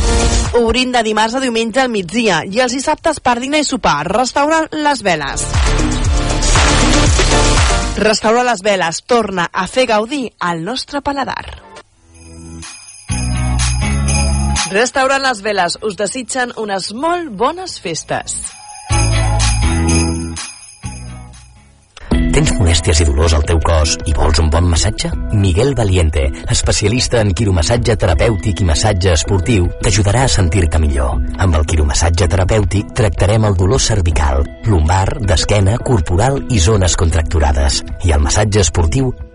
Obrint 0.51 0.91
de 0.91 0.99
dimarts 1.07 1.37
a 1.37 1.39
diumenge 1.39 1.79
al 1.79 1.91
migdia 1.91 2.41
i 2.43 2.59
els 2.59 2.73
dissabtes 2.75 3.21
per 3.23 3.37
dinar 3.39 3.61
i 3.63 3.67
sopar. 3.67 4.03
Restaurant 4.11 4.67
Les 4.75 5.03
Veles. 5.07 5.45
Restaurant 8.03 8.49
Les 8.49 8.63
Veles 8.65 8.99
torna 9.07 9.47
a 9.47 9.63
fer 9.71 9.85
gaudir 9.87 10.25
al 10.39 10.65
nostre 10.67 10.99
paladar. 10.99 11.45
Restaurant 14.75 15.23
Les 15.23 15.41
Veles 15.41 15.79
us 15.87 15.95
desitgen 15.99 16.51
unes 16.59 16.91
molt 16.91 17.31
bones 17.31 17.79
festes. 17.79 18.41
Tens 22.31 22.51
molèsties 22.55 23.01
i 23.03 23.05
dolors 23.09 23.33
al 23.35 23.41
teu 23.43 23.57
cos 23.59 23.97
i 24.07 24.13
vols 24.15 24.39
un 24.39 24.47
bon 24.51 24.69
massatge? 24.71 25.09
Miguel 25.35 25.73
Valiente, 25.75 26.21
especialista 26.53 27.19
en 27.19 27.33
quiromassatge 27.35 27.97
terapèutic 27.99 28.61
i 28.63 28.67
massatge 28.69 29.11
esportiu, 29.17 29.65
t'ajudarà 29.83 30.21
a 30.23 30.29
sentir-te 30.31 30.79
millor. 30.79 31.17
Amb 31.43 31.59
el 31.59 31.67
quiromassatge 31.67 32.29
terapèutic 32.31 32.93
tractarem 32.95 33.49
el 33.49 33.57
dolor 33.59 33.83
cervical, 33.83 34.45
lumbar, 34.63 35.17
d'esquena, 35.27 35.75
corporal 35.83 36.39
i 36.47 36.63
zones 36.63 36.95
contracturades. 36.95 37.81
I 38.07 38.15
al 38.15 38.23
massatge 38.23 38.63
esportiu 38.63 39.11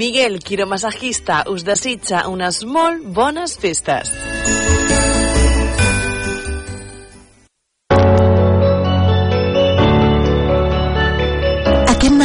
Miguel, 0.00 0.38
quiromassajista, 0.40 1.42
us 1.52 1.66
desitja 1.68 2.22
unes 2.32 2.62
molt 2.64 3.04
bones 3.20 3.58
festes. 3.60 4.08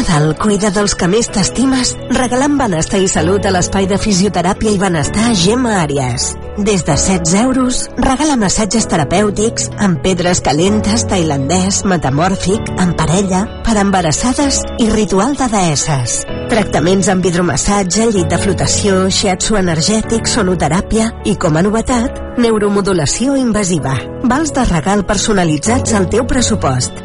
Nadal 0.05 0.35
cuida 0.37 0.69
dels 0.69 0.93
que 0.95 1.07
més 1.09 1.25
t'estimes 1.33 1.89
regalant 2.13 2.53
benestar 2.59 2.99
i 3.01 3.07
salut 3.09 3.43
a 3.45 3.51
l'espai 3.51 3.87
de 3.89 3.97
fisioteràpia 3.99 4.71
i 4.71 4.77
benestar 4.79 5.31
Gemma 5.35 5.73
Àries. 5.81 6.27
Des 6.67 6.85
de 6.85 6.93
16 6.95 7.33
euros, 7.41 7.79
regala 7.97 8.37
massatges 8.39 8.85
terapèutics 8.91 9.67
amb 9.81 9.99
pedres 10.05 10.43
calentes, 10.45 11.03
tailandès, 11.09 11.81
metamòrfic, 11.89 12.69
en 12.79 12.93
parella, 12.95 13.41
per 13.65 13.75
embarassades 13.81 14.61
i 14.79 14.87
ritual 14.93 15.35
de 15.41 15.49
deesses. 15.51 16.21
Tractaments 16.53 17.09
amb 17.11 17.25
hidromassatge, 17.25 18.07
llit 18.13 18.29
de 18.31 18.39
flotació, 18.39 19.01
shiatsu 19.09 19.57
energètic, 19.59 20.29
sonoteràpia 20.31 21.09
i, 21.25 21.35
com 21.35 21.57
a 21.57 21.65
novetat, 21.65 22.21
neuromodulació 22.39 23.35
invasiva. 23.41 23.97
Vals 24.23 24.55
de 24.55 24.69
regal 24.69 25.03
personalitzats 25.09 25.97
al 25.97 26.07
teu 26.13 26.29
pressupost. 26.29 27.04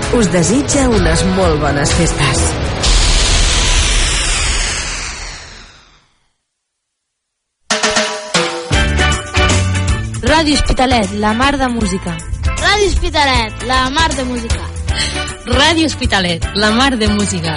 us 0.13 0.27
desitja 0.31 0.89
unes 0.91 1.21
molt 1.37 1.61
bones 1.61 1.91
festes. 1.95 2.39
Ràdio 10.31 10.55
Hospitalet, 10.57 11.13
la 11.23 11.33
mar 11.33 11.57
de 11.57 11.67
música. 11.67 12.15
Ràdio 12.45 12.87
Hospitalet, 12.89 13.67
la 13.67 13.89
mar 13.89 14.09
de 14.15 14.23
música. 14.25 14.63
Ràdio 15.45 15.85
Hospitalet, 15.85 16.49
la 16.55 16.71
mar 16.71 16.97
de 16.97 17.07
música. 17.07 17.55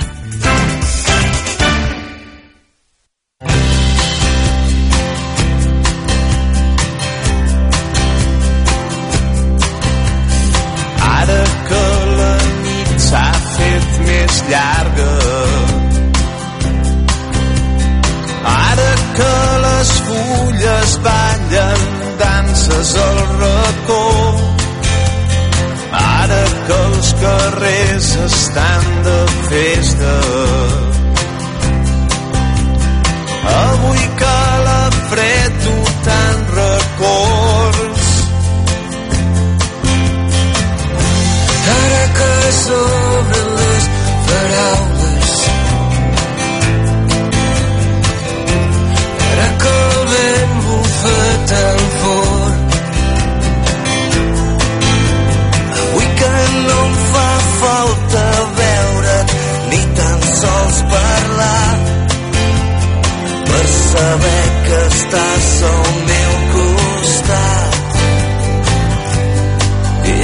saber 64.15 64.47
que 64.67 64.79
estàs 64.95 65.47
al 65.71 65.87
meu 66.11 66.33
costat. 66.55 67.75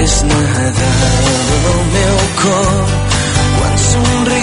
És 0.03 0.14
nedar 0.31 1.09
el 1.72 1.81
meu 1.96 2.18
cor. 2.42 2.85
Quan 3.57 3.74
somriu 3.90 4.39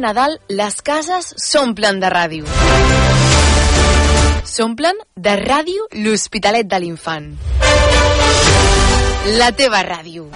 Nadal 0.00 0.38
les 0.48 0.76
cases 0.80 1.34
s'omplen 1.36 2.00
de 2.00 2.08
ràdio. 2.08 2.46
S'omplen 4.48 4.96
de 5.16 5.34
ràdio 5.42 5.84
l'Hospitalet 6.00 6.64
de 6.72 6.80
l'Infant. 6.80 7.28
La 9.36 9.52
teva 9.52 9.84
ràdio. 9.84 10.30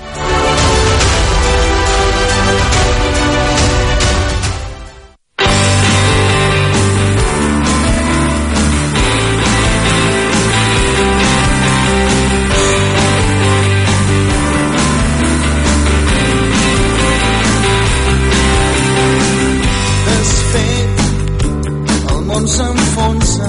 Món 22.34 22.46
s'enfonsa 22.48 23.48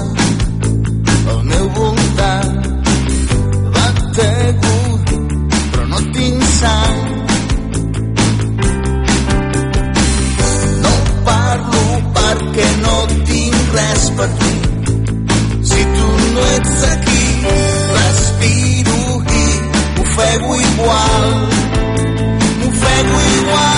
al 1.30 1.40
meu 1.50 1.66
voltant. 1.78 2.58
Bategut, 3.74 5.08
però 5.70 5.86
no 5.92 6.00
tinc 6.16 6.42
sang. 6.58 7.00
No 10.84 10.92
parlo 11.28 11.84
perquè 12.18 12.68
no 12.84 12.96
tinc 13.30 13.74
res 13.78 14.04
per 14.20 14.28
dir. 14.42 14.60
Si 15.70 15.80
tu 15.96 16.10
no 16.36 16.44
ets 16.58 16.84
aquí, 16.92 17.24
respiro 17.96 19.00
i 19.40 19.48
m'ofego 19.96 20.60
igual. 20.68 21.26
M'ofego 22.60 23.18
igual. 23.40 23.75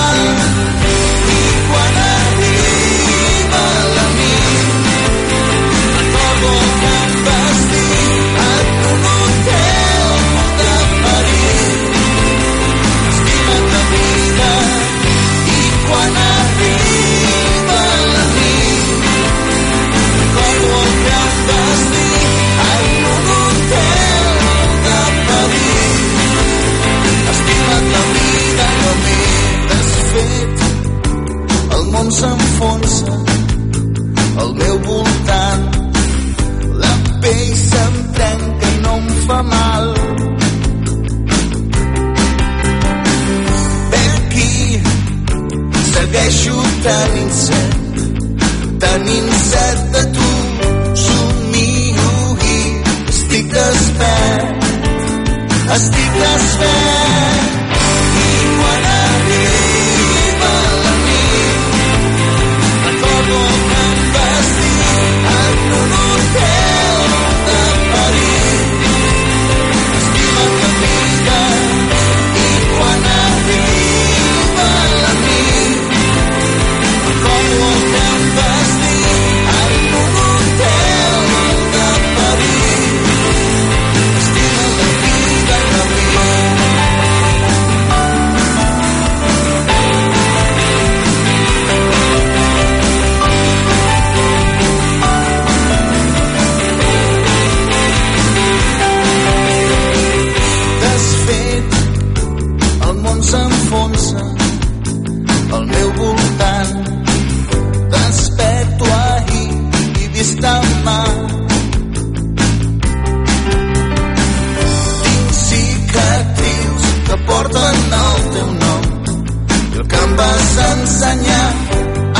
Vas 120.18 120.50
ensenyar 120.70 121.50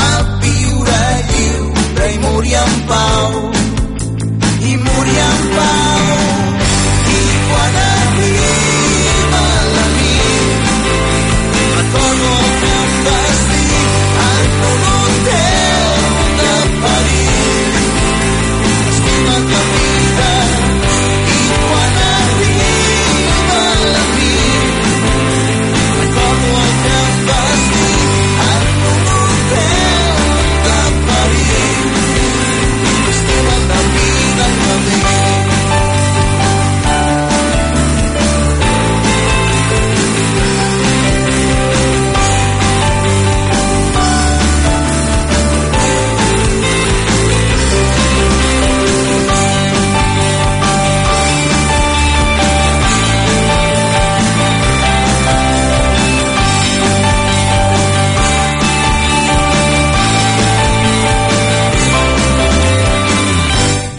a 0.07 0.11
viure 0.43 1.03
lliure 1.31 2.07
i 2.15 2.19
morir 2.25 2.55
en 2.63 2.73
pau. 2.91 3.31
I 4.71 4.73
morir 4.87 5.19
en 5.27 5.38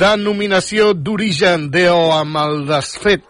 denominació 0.01 0.94
d'origen 0.96 1.68
DO 1.72 1.98
amb 2.16 2.38
el 2.40 2.62
desfet. 2.68 3.26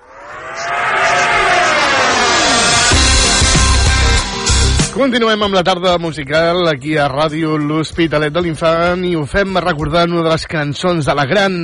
Continuem 4.95 5.43
amb 5.47 5.57
la 5.57 5.65
tarda 5.67 5.97
musical 5.99 6.69
aquí 6.71 6.97
a 6.99 7.09
Ràdio 7.11 7.57
L'Hospitalet 7.59 8.35
de 8.35 8.43
l'Infant 8.45 9.03
i 9.09 9.15
ho 9.17 9.25
fem 9.27 9.59
recordant 9.65 10.13
una 10.15 10.27
de 10.29 10.35
les 10.35 10.47
cançons 10.51 11.09
de 11.09 11.15
la 11.17 11.27
gran 11.31 11.57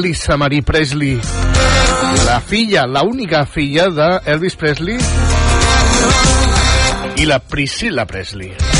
Lisa 0.00 0.38
Marie 0.40 0.64
Presley. 0.64 1.18
La 2.24 2.40
filla, 2.40 2.86
la 2.86 3.02
única 3.04 3.44
filla 3.44 3.90
d'Elvis 3.92 4.56
Presley 4.60 5.00
i 7.20 7.28
la 7.28 7.42
Priscilla 7.44 8.06
Presley. 8.08 8.79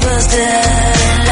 busted 0.00 1.25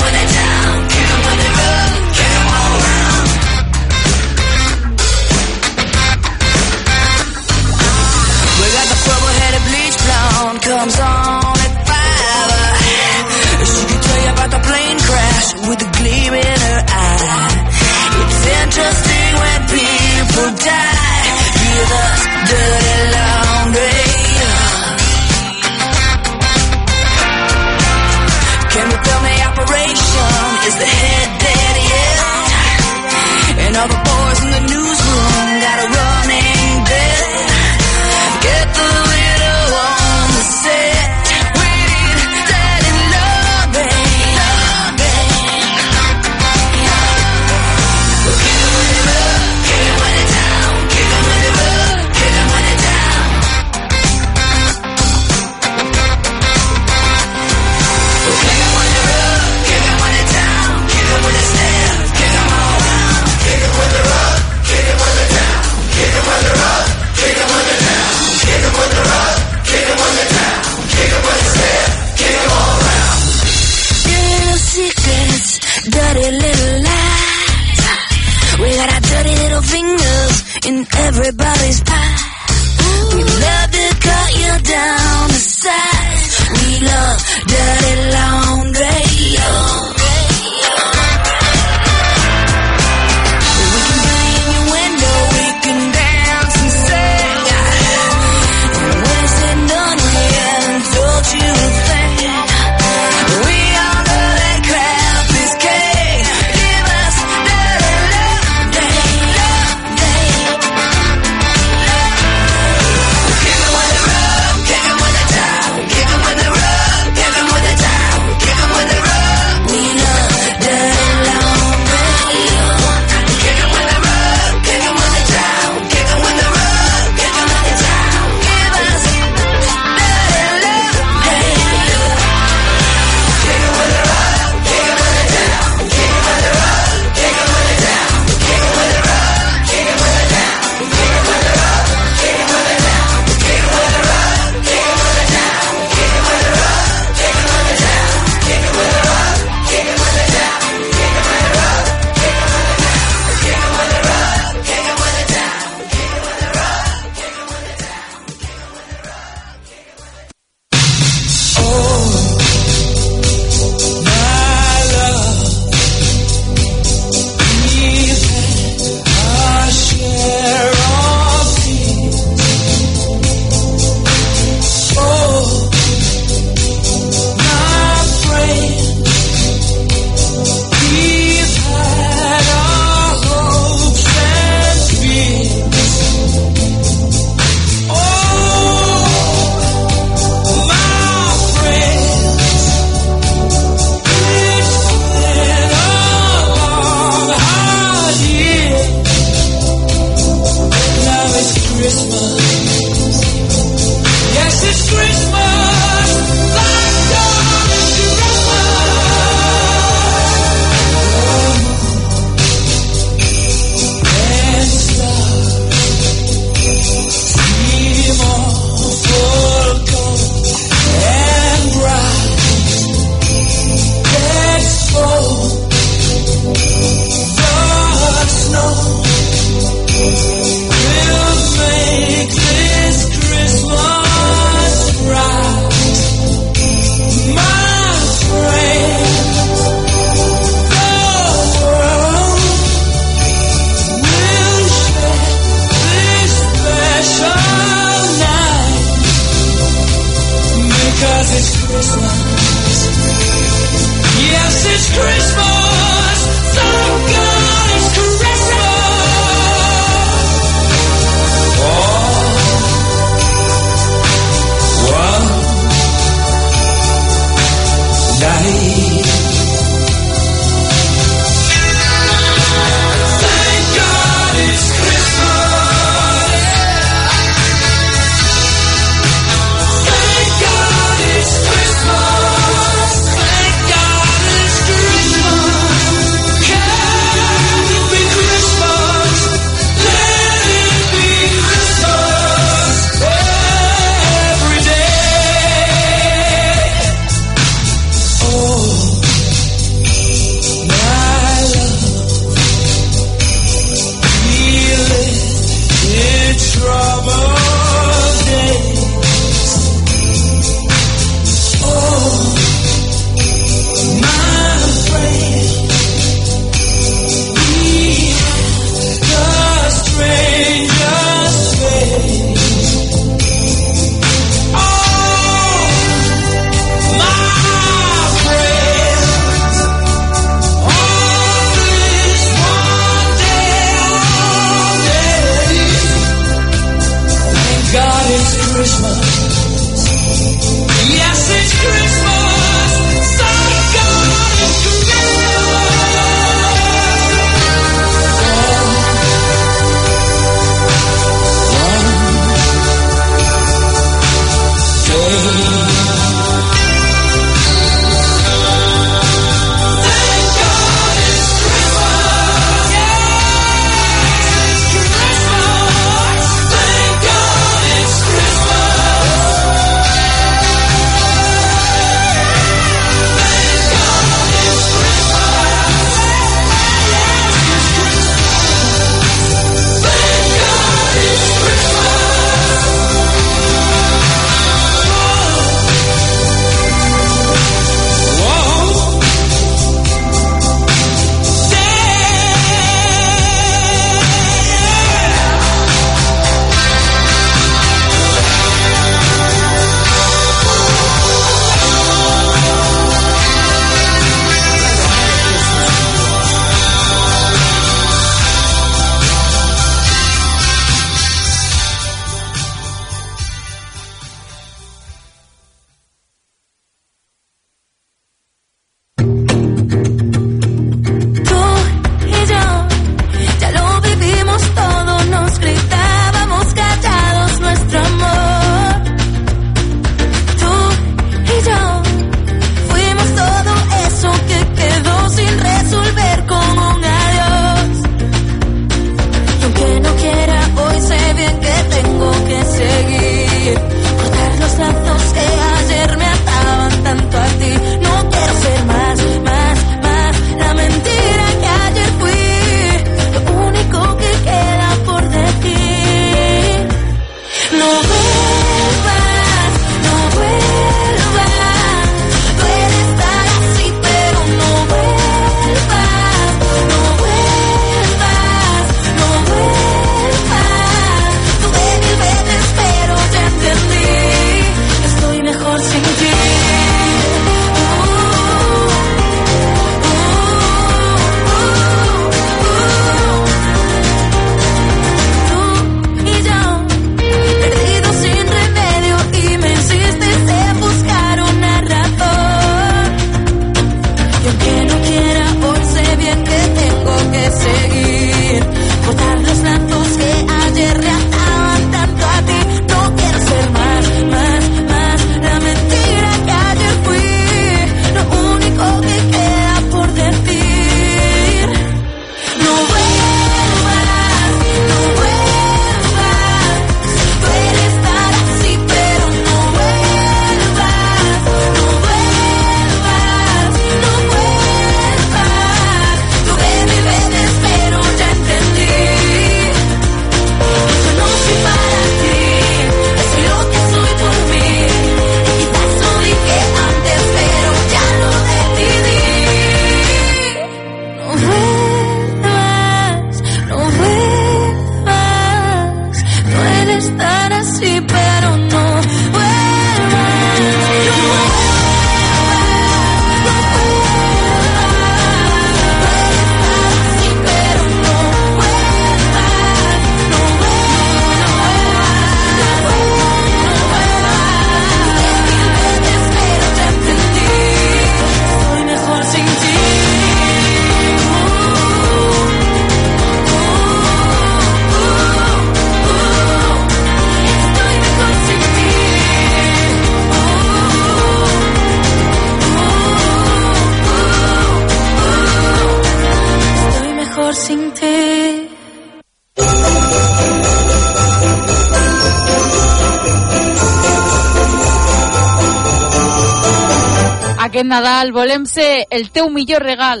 Nadal 598.02 598.14
volem 598.18 598.46
ser 598.50 598.88
el 598.90 599.12
teu 599.14 599.28
millor 599.30 599.62
regal. 599.62 600.00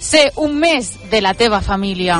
Ser 0.00 0.32
un 0.34 0.56
mes 0.58 0.90
de 1.12 1.20
la 1.22 1.34
teva 1.38 1.60
família. 1.62 2.18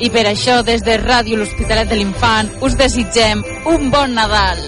I 0.00 0.08
per 0.08 0.24
això, 0.32 0.62
des 0.64 0.80
de 0.80 0.96
Ràdio 1.02 1.36
L'Hospitalet 1.36 1.92
de 1.92 2.00
l'Infant, 2.00 2.48
us 2.64 2.80
desitgem 2.80 3.44
un 3.68 3.90
bon 3.92 4.16
Nadal. 4.16 4.65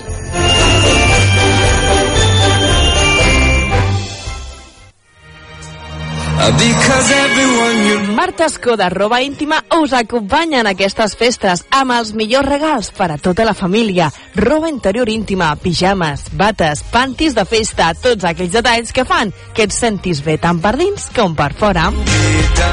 Marta 8.14 8.46
Escoda, 8.46 8.88
roba 8.88 9.20
íntima, 9.20 9.64
us 9.80 9.92
acompanya 9.92 10.62
en 10.62 10.68
aquestes 10.70 11.14
festes 11.20 11.64
amb 11.70 11.92
els 11.92 12.14
millors 12.16 12.48
regals 12.48 12.88
per 12.96 13.10
a 13.12 13.18
tota 13.20 13.44
la 13.44 13.54
família. 13.54 14.08
Roba 14.38 14.68
interior 14.68 15.08
íntima, 15.08 15.56
pijames, 15.56 16.28
bates, 16.30 16.84
pantis 16.92 17.34
de 17.34 17.42
festa, 17.42 17.88
tots 17.98 18.22
aquells 18.22 18.52
detalls 18.54 18.92
que 18.94 19.02
fan 19.02 19.32
que 19.50 19.64
et 19.66 19.74
sentis 19.74 20.20
bé 20.22 20.36
tant 20.38 20.60
per 20.62 20.76
dins 20.78 21.08
com 21.16 21.34
per 21.34 21.48
fora. 21.58 21.88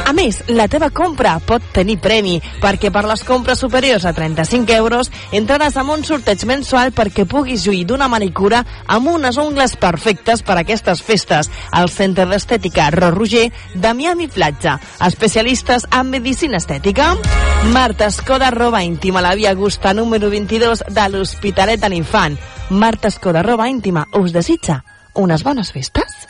A 0.05 0.13
més, 0.13 0.43
la 0.53 0.67
teva 0.69 0.91
compra 0.93 1.39
pot 1.41 1.63
tenir 1.73 1.95
premi, 1.97 2.35
perquè 2.61 2.91
per 2.93 3.01
les 3.09 3.23
compres 3.25 3.63
superiors 3.63 4.05
a 4.05 4.13
35 4.13 4.75
euros 4.77 5.09
entraràs 5.33 5.79
en 5.81 5.89
un 5.89 6.05
sorteig 6.05 6.45
mensual 6.45 6.93
perquè 6.93 7.25
puguis 7.25 7.65
lluir 7.65 7.87
d'una 7.89 8.11
manicura 8.13 8.61
amb 8.85 9.09
unes 9.15 9.41
ungles 9.41 9.73
perfectes 9.81 10.45
per 10.45 10.59
a 10.59 10.61
aquestes 10.61 11.01
festes 11.01 11.49
al 11.71 11.89
Centre 11.89 12.27
d'Estètica 12.29 12.91
Ro 12.93 13.09
Roger 13.17 13.47
de 13.73 13.95
Miami 13.97 14.29
Platja. 14.29 14.77
Especialistes 15.01 15.89
en 15.89 16.13
medicina 16.13 16.61
estètica. 16.61 17.15
Marta 17.73 18.05
Escoda, 18.05 18.51
roba 18.53 18.83
íntima, 18.85 19.25
la 19.25 19.33
via 19.33 19.49
Augusta 19.57 19.95
número 19.97 20.29
22 20.29 20.85
de 20.93 21.09
l'Hospitalet 21.55 21.77
de 21.79 21.89
l'Infant. 21.89 22.37
Marta 22.69 23.07
Escoda, 23.07 23.41
roba 23.41 23.69
íntima, 23.69 24.05
us 24.19 24.33
desitja 24.33 24.83
unes 25.15 25.43
bones 25.43 25.71
festes? 25.71 26.27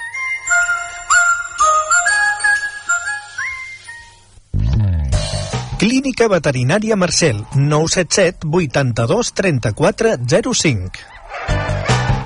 Clínica 5.80 6.28
Veterinària 6.30 6.96
Marcel, 6.96 7.42
977 7.56 8.46
82 8.46 9.34
34 9.34 10.14
05. 10.54 10.92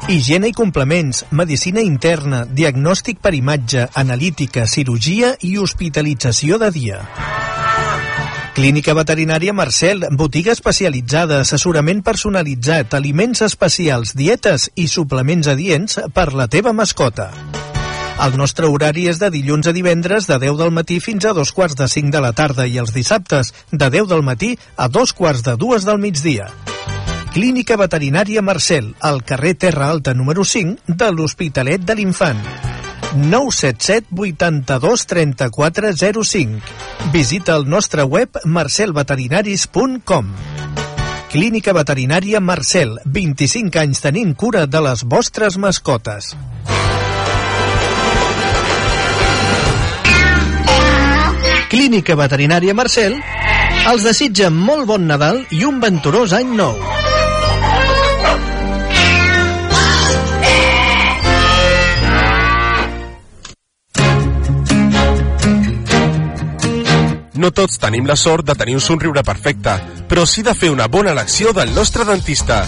Higiene 0.10 0.50
i 0.50 0.54
complements, 0.54 1.24
medicina 1.32 1.80
interna, 1.80 2.44
diagnòstic 2.44 3.24
per 3.24 3.34
imatge, 3.38 3.88
analítica, 3.94 4.68
cirurgia 4.68 5.38
i 5.40 5.56
hospitalització 5.58 6.60
de 6.60 6.72
dia. 6.76 7.04
Clínica 8.60 8.92
Veterinària 8.92 9.54
Marcel, 9.56 10.02
botiga 10.20 10.52
especialitzada, 10.52 11.38
assessorament 11.46 12.02
personalitzat, 12.04 12.92
aliments 12.98 13.40
especials, 13.46 14.12
dietes 14.20 14.66
i 14.76 14.90
suplements 14.92 15.48
adients 15.48 15.96
per 16.12 16.26
la 16.36 16.50
teva 16.52 16.74
mascota. 16.76 17.30
El 18.20 18.36
nostre 18.36 18.68
horari 18.68 19.06
és 19.08 19.22
de 19.22 19.30
dilluns 19.32 19.70
a 19.72 19.72
divendres 19.72 20.28
de 20.28 20.36
10 20.44 20.60
del 20.60 20.76
matí 20.76 21.00
fins 21.00 21.24
a 21.24 21.32
dos 21.38 21.54
quarts 21.56 21.80
de 21.80 21.88
5 21.88 22.12
de 22.12 22.24
la 22.26 22.34
tarda 22.36 22.66
i 22.68 22.76
els 22.84 22.92
dissabtes 22.92 23.54
de 23.72 23.90
10 23.96 24.12
del 24.12 24.28
matí 24.28 24.58
a 24.76 24.90
dos 24.92 25.16
quarts 25.16 25.46
de 25.48 25.56
dues 25.56 25.88
del 25.88 26.04
migdia. 26.04 26.50
Clínica 27.32 27.80
Veterinària 27.80 28.44
Marcel, 28.44 28.92
al 29.00 29.24
carrer 29.24 29.56
Terra 29.56 29.88
Alta 29.88 30.12
número 30.12 30.44
5 30.44 31.00
de 31.00 31.14
l'Hospitalet 31.16 31.88
de 31.88 31.96
l'Infant. 31.96 32.44
977 33.16 34.08
82 34.16 35.06
34 35.06 35.94
05. 36.24 36.62
Visita 37.14 37.56
el 37.56 37.68
nostre 37.70 38.04
web 38.04 38.30
marcelveterinaris.com. 38.46 40.34
Clínica 41.30 41.74
Veterinària 41.78 42.40
Marcel, 42.42 42.96
25 43.06 43.78
anys 43.78 44.02
tenint 44.02 44.34
cura 44.34 44.66
de 44.66 44.82
les 44.82 45.04
vostres 45.06 45.60
mascotes. 45.62 46.34
Clínica 51.70 52.18
Veterinària 52.18 52.74
Marcel 52.74 53.20
els 53.92 54.08
desitja 54.08 54.50
molt 54.50 54.90
bon 54.90 55.06
Nadal 55.06 55.44
i 55.54 55.62
un 55.70 55.78
venturós 55.84 56.34
any 56.34 56.58
nou. 56.58 56.99
No 67.40 67.54
tots 67.56 67.78
tenim 67.80 68.04
la 68.04 68.18
sort 68.20 68.44
de 68.50 68.54
tenir 68.60 68.74
un 68.76 68.82
somriure 68.84 69.22
perfecte, 69.24 69.72
però 70.12 70.26
sí 70.28 70.42
de 70.44 70.52
fer 70.52 70.74
una 70.74 70.90
bona 70.92 71.14
elecció 71.16 71.54
del 71.56 71.70
nostre 71.72 72.04
dentista. 72.04 72.66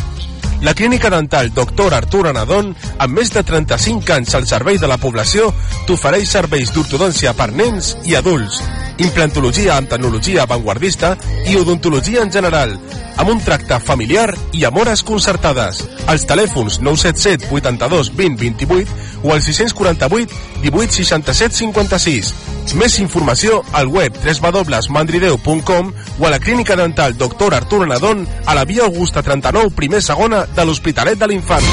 La 0.63 0.73
clínica 0.73 1.09
dental 1.11 1.49
Dr. 1.51 1.93
Artur 1.97 2.29
Anadon, 2.29 2.69
amb 3.03 3.17
més 3.17 3.33
de 3.35 3.43
35 3.43 4.13
anys 4.15 4.37
al 4.37 4.47
servei 4.47 4.77
de 4.79 4.87
la 4.87 4.95
població, 5.01 5.49
t'ofereix 5.89 6.31
serveis 6.31 6.71
d'ortodòncia 6.71 7.33
per 7.35 7.49
nens 7.51 7.97
i 8.07 8.15
adults, 8.15 8.61
implantologia 9.03 9.75
amb 9.75 9.91
tecnologia 9.91 10.45
avantguardista 10.45 11.17
i 11.51 11.57
odontologia 11.59 12.23
en 12.23 12.31
general, 12.31 12.77
amb 13.17 13.33
un 13.33 13.43
tracte 13.43 13.81
familiar 13.83 14.29
i 14.55 14.63
amb 14.69 14.79
hores 14.79 15.03
concertades. 15.03 15.83
Els 16.07 16.23
telèfons 16.29 16.79
977 16.79 17.51
82 17.59 18.15
20 18.15 18.39
28 18.45 19.27
o 19.27 19.35
al 19.35 19.43
648 19.43 20.63
18 20.63 20.99
67 21.01 21.59
56. 21.65 22.33
Més 22.77 22.97
informació 23.03 23.61
al 23.75 23.87
web 23.91 24.15
www.mandrideu.com 24.15 25.91
o 26.19 26.27
a 26.27 26.29
la 26.31 26.39
clínica 26.39 26.75
dental 26.79 27.17
Dr. 27.17 27.53
Artur 27.55 27.83
Anadon 27.83 28.25
a 28.45 28.55
la 28.55 28.65
via 28.65 28.85
Augusta 28.85 29.23
39, 29.23 29.73
primer 29.75 30.01
segona 30.01 30.45
de 30.45 30.65
l'Hospitalet 30.65 31.19
de 31.19 31.27
l'Infant. 31.27 31.65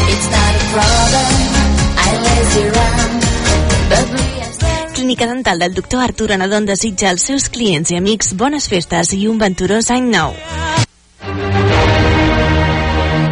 Clínica 4.94 5.26
Dental 5.26 5.58
del 5.58 5.74
doctor 5.74 6.02
Artur 6.02 6.32
Anadon 6.32 6.66
desitja 6.66 7.12
als 7.12 7.22
seus 7.30 7.48
clients 7.48 7.92
i 7.94 7.96
amics 7.96 8.34
bones 8.36 8.66
festes 8.68 9.14
i 9.14 9.28
un 9.30 9.38
venturós 9.38 9.92
any 9.94 10.10
nou. 10.10 10.34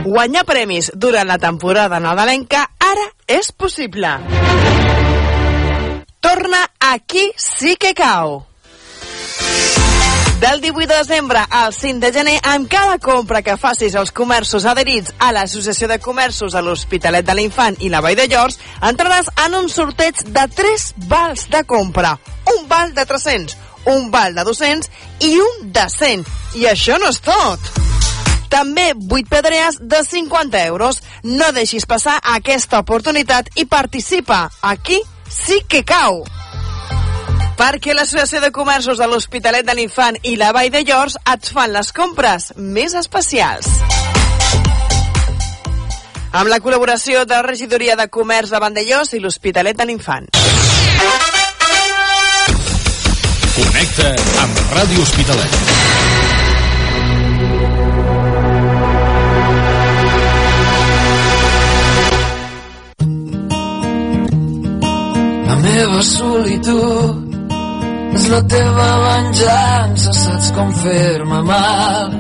Guanyar 0.07 0.47
premis 0.47 0.93
durant 0.95 1.27
la 1.29 1.37
temporada 1.43 1.99
nadalenca 2.01 2.69
ara 2.79 3.11
és 3.27 3.51
possible. 3.53 4.15
Torna 6.27 6.69
aquí 6.81 7.31
sí 7.37 7.77
que 7.77 7.95
cau. 7.95 8.45
Del 10.41 10.61
18 10.61 10.89
de 10.89 10.97
desembre 10.97 11.39
al 11.49 11.73
5 11.73 12.01
de 12.01 12.13
gener, 12.13 12.41
amb 12.43 12.67
cada 12.69 12.99
compra 12.99 13.43
que 13.47 13.55
facis 13.57 13.95
als 13.95 14.11
comerços 14.11 14.67
adherits 14.67 15.15
a 15.23 15.31
l'Associació 15.31 15.87
de 15.87 16.01
Comerços 16.03 16.59
a 16.59 16.65
l'Hospitalet 16.67 17.23
de 17.23 17.39
l'Infant 17.39 17.79
i 17.79 17.93
la 17.95 18.03
Vall 18.03 18.19
de 18.19 18.27
Llors, 18.27 18.59
entraràs 18.83 19.31
en 19.47 19.55
un 19.55 19.71
sorteig 19.71 20.27
de 20.27 20.49
3 20.51 20.91
vals 21.07 21.47
de 21.55 21.63
compra. 21.63 22.17
Un 22.59 22.67
val 22.67 22.91
de 22.99 23.07
300, 23.07 23.57
un 23.95 24.11
val 24.11 24.35
de 24.35 24.51
200 24.51 24.91
i 25.31 25.35
un 25.39 25.71
de 25.71 25.89
100. 25.95 26.27
I 26.59 26.67
això 26.75 26.99
no 26.99 27.15
és 27.15 27.23
tot. 27.23 27.75
També 28.51 28.95
8 28.99 29.29
pedrees 29.31 29.79
de 29.79 30.03
50 30.03 30.67
euros. 30.67 31.05
No 31.23 31.55
deixis 31.55 31.87
passar 31.87 32.19
aquesta 32.35 32.83
oportunitat 32.83 33.55
i 33.55 33.71
participa. 33.71 34.49
Aquí 34.61 35.05
sí 35.29 35.63
que 35.69 35.83
cau. 35.85 36.25
Perquè 37.57 37.95
l'Associació 37.97 38.43
de 38.45 38.51
Comerços 38.53 38.99
de 39.01 39.07
l'Hospitalet 39.09 39.65
de 39.67 39.75
l'Infant 39.79 40.19
i 40.29 40.37
la 40.37 40.53
Vall 40.53 40.71
de 40.73 40.83
Llors 40.85 41.17
et 41.33 41.49
fan 41.53 41.73
les 41.73 41.93
compres 41.97 42.51
més 42.57 42.95
especials. 42.95 43.71
Amb 46.37 46.51
la 46.53 46.61
col·laboració 46.61 47.25
de 47.25 47.39
la 47.39 47.47
Regidoria 47.47 47.97
de 47.97 48.11
Comerç 48.13 48.53
de 48.53 48.61
Vandellós 48.61 49.15
i 49.17 49.23
l'Hospitalet 49.25 49.79
de 49.79 49.89
l'Infant. 49.89 50.29
Connecta 53.57 54.13
amb 54.45 54.63
Ràdio 54.77 55.07
Hospitalet. 55.07 55.76
Meva 65.67 66.03
solitud 66.03 67.27
és 68.17 68.27
la 68.33 68.41
teva 68.49 68.87
venjança, 69.03 70.13
saps 70.17 70.53
com 70.57 70.71
fer-me 70.83 71.41
mal. 71.51 72.15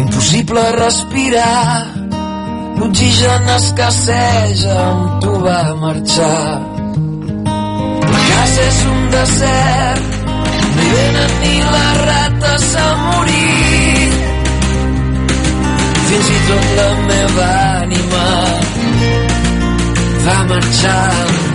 Impossible 0.00 0.62
respirar, 0.78 1.74
l'oxigen 2.78 3.50
escasseja, 3.56 4.76
amb 4.86 5.18
tu 5.24 5.34
va 5.44 5.60
marxar. 5.82 6.54
La 8.14 8.22
casa 8.30 8.64
és 8.70 8.80
un 8.94 9.04
desert, 9.16 10.18
no 10.70 10.86
hi 10.86 10.90
venen 10.96 11.36
ni 11.44 11.54
les 11.74 12.00
rates 12.08 12.66
a 12.86 12.88
morir. 13.04 14.08
Fins 16.08 16.34
i 16.38 16.42
tot 16.48 16.74
la 16.80 16.90
meva 17.12 17.52
ànima 17.84 18.26
va 20.24 20.42
marxar 20.54 21.49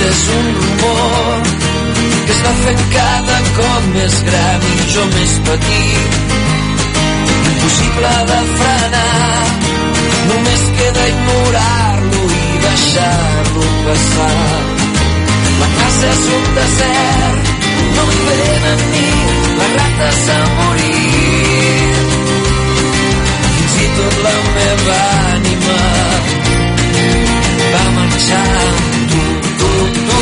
vida 0.00 0.10
és 0.10 0.28
un 0.34 0.46
rumor 0.60 1.42
que 2.26 2.32
està 2.32 2.52
fent 2.64 2.82
cada 2.94 3.38
cop 3.56 3.86
més 3.94 4.16
gran 4.28 4.66
i 4.70 4.86
jo 4.94 5.04
més 5.14 5.32
petit. 5.48 6.18
Impossible 7.50 8.12
de 8.30 8.40
frenar, 8.52 9.44
només 10.30 10.64
queda 10.78 11.06
ignorar-lo 11.12 12.22
i 12.38 12.60
deixar-lo 12.66 13.66
passar. 13.86 14.48
La 15.60 15.70
casa 15.78 16.12
és 16.14 16.24
un 16.36 16.46
desert, 16.60 17.50
no 17.96 18.06
hi 18.10 18.20
venen 18.28 18.86
ni 18.94 19.08
les 19.58 19.74
rates 19.80 20.22
a 20.36 20.40
morir. 20.60 21.02
Fins 23.58 23.80
i 23.84 23.90
tot 23.98 24.22
la 24.28 24.38
meva 24.54 25.02
ànima 25.34 26.49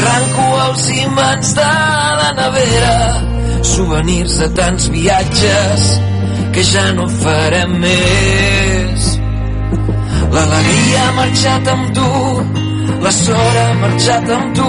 arranco 0.00 0.48
els 0.66 0.88
imants 0.98 1.54
de 1.58 1.70
la 2.20 2.30
nevera. 2.40 2.96
Souvenirs 3.74 4.38
de 4.42 4.50
tants 4.58 4.90
viatges 4.94 5.88
que 6.54 6.66
ja 6.72 6.90
no 6.98 7.08
farem 7.22 7.78
més. 7.86 9.08
L'alegria 10.34 11.08
ha 11.08 11.16
marxat 11.22 11.74
amb 11.74 11.96
tu 11.96 12.64
la 13.04 13.10
sort 13.12 13.56
ha 13.60 13.72
marxat 13.80 14.30
amb 14.36 14.54
tu 14.56 14.68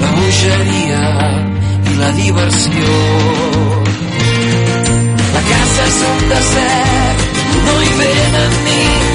la 0.00 0.10
bogeria 0.16 1.00
i 1.90 1.94
la 1.98 2.10
diversió. 2.18 2.92
La 5.34 5.42
casa 5.50 5.88
és 5.88 5.98
un 6.10 6.24
desert 6.34 7.26
no 7.66 7.76
hi 7.82 7.92
venen 8.02 8.56
ni 8.68 9.07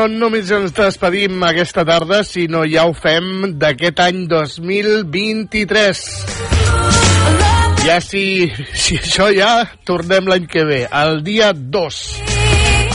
no 0.00 0.06
només 0.08 0.48
ens 0.54 0.72
despedim 0.72 1.42
aquesta 1.44 1.82
tarda, 1.84 2.22
sinó 2.24 2.62
ja 2.64 2.86
ho 2.88 2.94
fem 2.96 3.50
d'aquest 3.60 3.98
any 4.00 4.22
2023. 4.30 6.00
Ja 7.82 7.98
si, 8.00 8.22
si 8.72 8.96
això 8.96 9.26
ja 9.34 9.50
tornem 9.84 10.30
l'any 10.30 10.46
que 10.48 10.64
ve, 10.64 10.78
el 11.02 11.20
dia 11.26 11.50
2. 11.52 12.00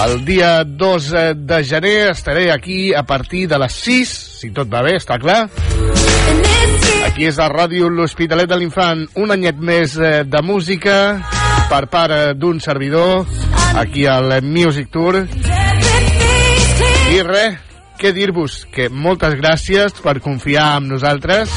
El 0.06 0.16
dia 0.26 0.64
2 0.66 1.12
de 1.46 1.60
gener 1.64 2.10
estaré 2.16 2.50
aquí 2.52 2.94
a 2.94 3.04
partir 3.06 3.46
de 3.54 3.60
les 3.62 3.78
6, 3.86 4.18
si 4.42 4.50
tot 4.56 4.72
va 4.72 4.82
bé, 4.88 4.96
està 4.98 5.20
clar. 5.22 5.44
Aquí 7.06 7.30
és 7.30 7.38
la 7.38 7.52
ràdio 7.54 7.92
L'Hospitalet 7.94 8.50
de 8.50 8.58
l'Infant, 8.64 9.06
un 9.22 9.36
anyet 9.36 9.62
més 9.62 9.94
eh, 10.02 10.24
de 10.26 10.42
música 10.42 10.98
per 11.70 11.86
part 11.86 12.18
eh, 12.18 12.34
d'un 12.34 12.58
servidor, 12.60 13.30
aquí 13.78 14.10
al 14.10 14.40
Music 14.42 14.90
Tour. 14.90 15.22
I 17.16 17.22
res, 17.24 17.54
què 17.96 18.10
dir-vos? 18.12 18.66
Que 18.76 18.90
moltes 18.92 19.38
gràcies 19.40 19.94
per 20.04 20.18
confiar 20.20 20.66
en 20.82 20.90
nosaltres, 20.92 21.54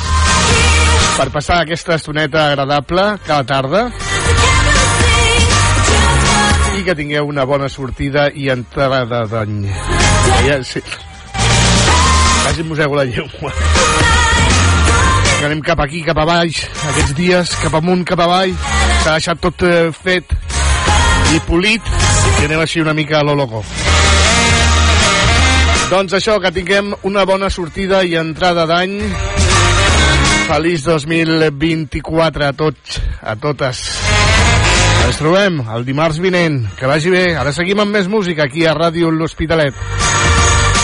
per 1.16 1.26
passar 1.34 1.56
aquesta 1.64 1.96
estoneta 1.98 2.44
agradable 2.52 3.06
cada 3.26 3.42
tarda 3.48 3.80
i 6.78 6.84
que 6.86 6.94
tingueu 6.94 7.26
una 7.26 7.42
bona 7.42 7.66
sortida 7.66 8.28
i 8.30 8.46
entrada 8.54 9.24
d'any. 9.26 9.58
Ja, 10.46 10.60
sí. 10.62 10.84
Quasi 12.44 12.62
mosego 12.62 12.94
la 13.00 13.08
llengua. 13.10 13.50
Que 15.40 15.44
anem 15.50 15.66
cap 15.66 15.82
aquí, 15.82 16.04
cap 16.06 16.22
a 16.22 16.30
baix, 16.36 16.62
aquests 16.92 17.18
dies, 17.18 17.58
cap 17.64 17.74
amunt, 17.82 18.06
cap 18.06 18.22
avall. 18.22 18.54
S'ha 19.02 19.18
deixat 19.18 19.42
tot 19.42 19.66
eh, 19.66 19.88
fet 19.90 20.38
i 21.34 21.42
polit 21.50 21.94
i 22.38 22.46
anem 22.46 22.62
així 22.62 22.78
una 22.84 22.94
mica 22.94 23.18
a 23.18 23.26
lo 23.26 23.34
loco. 23.42 23.66
Doncs 25.88 26.12
això, 26.18 26.34
que 26.36 26.50
tinguem 26.52 26.90
una 27.08 27.22
bona 27.24 27.48
sortida 27.48 28.02
i 28.04 28.12
entrada 28.20 28.66
d'any. 28.68 28.98
Feliç 30.44 30.84
2024 30.84 32.44
a 32.44 32.52
tots, 32.52 32.98
a 33.24 33.32
totes. 33.40 33.80
Ens 35.06 35.16
trobem 35.16 35.62
el 35.64 35.86
dimarts 35.88 36.20
vinent. 36.20 36.60
Que 36.76 36.90
vagi 36.90 37.08
bé. 37.14 37.24
Ara 37.40 37.54
seguim 37.56 37.80
amb 37.80 37.96
més 37.96 38.10
música 38.12 38.44
aquí 38.44 38.66
a 38.68 38.76
Ràdio 38.76 39.08
L'Hospitalet. 39.08 39.80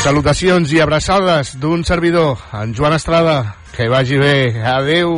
Salutacions 0.01 0.73
i 0.73 0.81
abraçades 0.81 1.53
d'un 1.61 1.85
servidor, 1.85 2.41
en 2.57 2.73
Joan 2.73 2.97
Estrada. 2.97 3.59
Que 3.77 3.93
vagi 3.93 4.17
bé. 4.17 4.39
Adeu. 4.65 5.13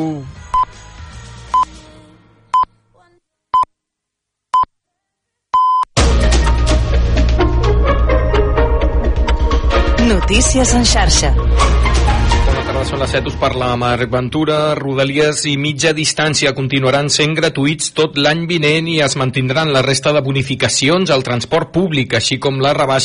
Notícies 10.07 10.73
en 10.73 10.85
xarxa. 10.87 11.33
Tarda, 12.67 12.83
són 12.87 12.99
les 13.03 13.13
7, 13.15 13.31
us 13.31 13.37
parla 13.39 13.69
Marc 13.79 14.11
Ventura. 14.11 14.75
Rodalies 14.79 15.45
i 15.51 15.57
mitja 15.59 15.93
distància 15.95 16.51
continuaran 16.55 17.07
sent 17.15 17.35
gratuïts 17.39 17.93
tot 17.95 18.19
l'any 18.19 18.43
vinent 18.51 18.87
i 18.91 18.97
es 19.03 19.15
mantindran 19.19 19.71
la 19.75 19.83
resta 19.87 20.11
de 20.15 20.23
bonificacions 20.23 21.11
al 21.15 21.23
transport 21.27 21.71
públic, 21.75 22.15
així 22.19 22.39
com 22.43 22.59
la 22.59 22.73
rebaixa 22.75 23.05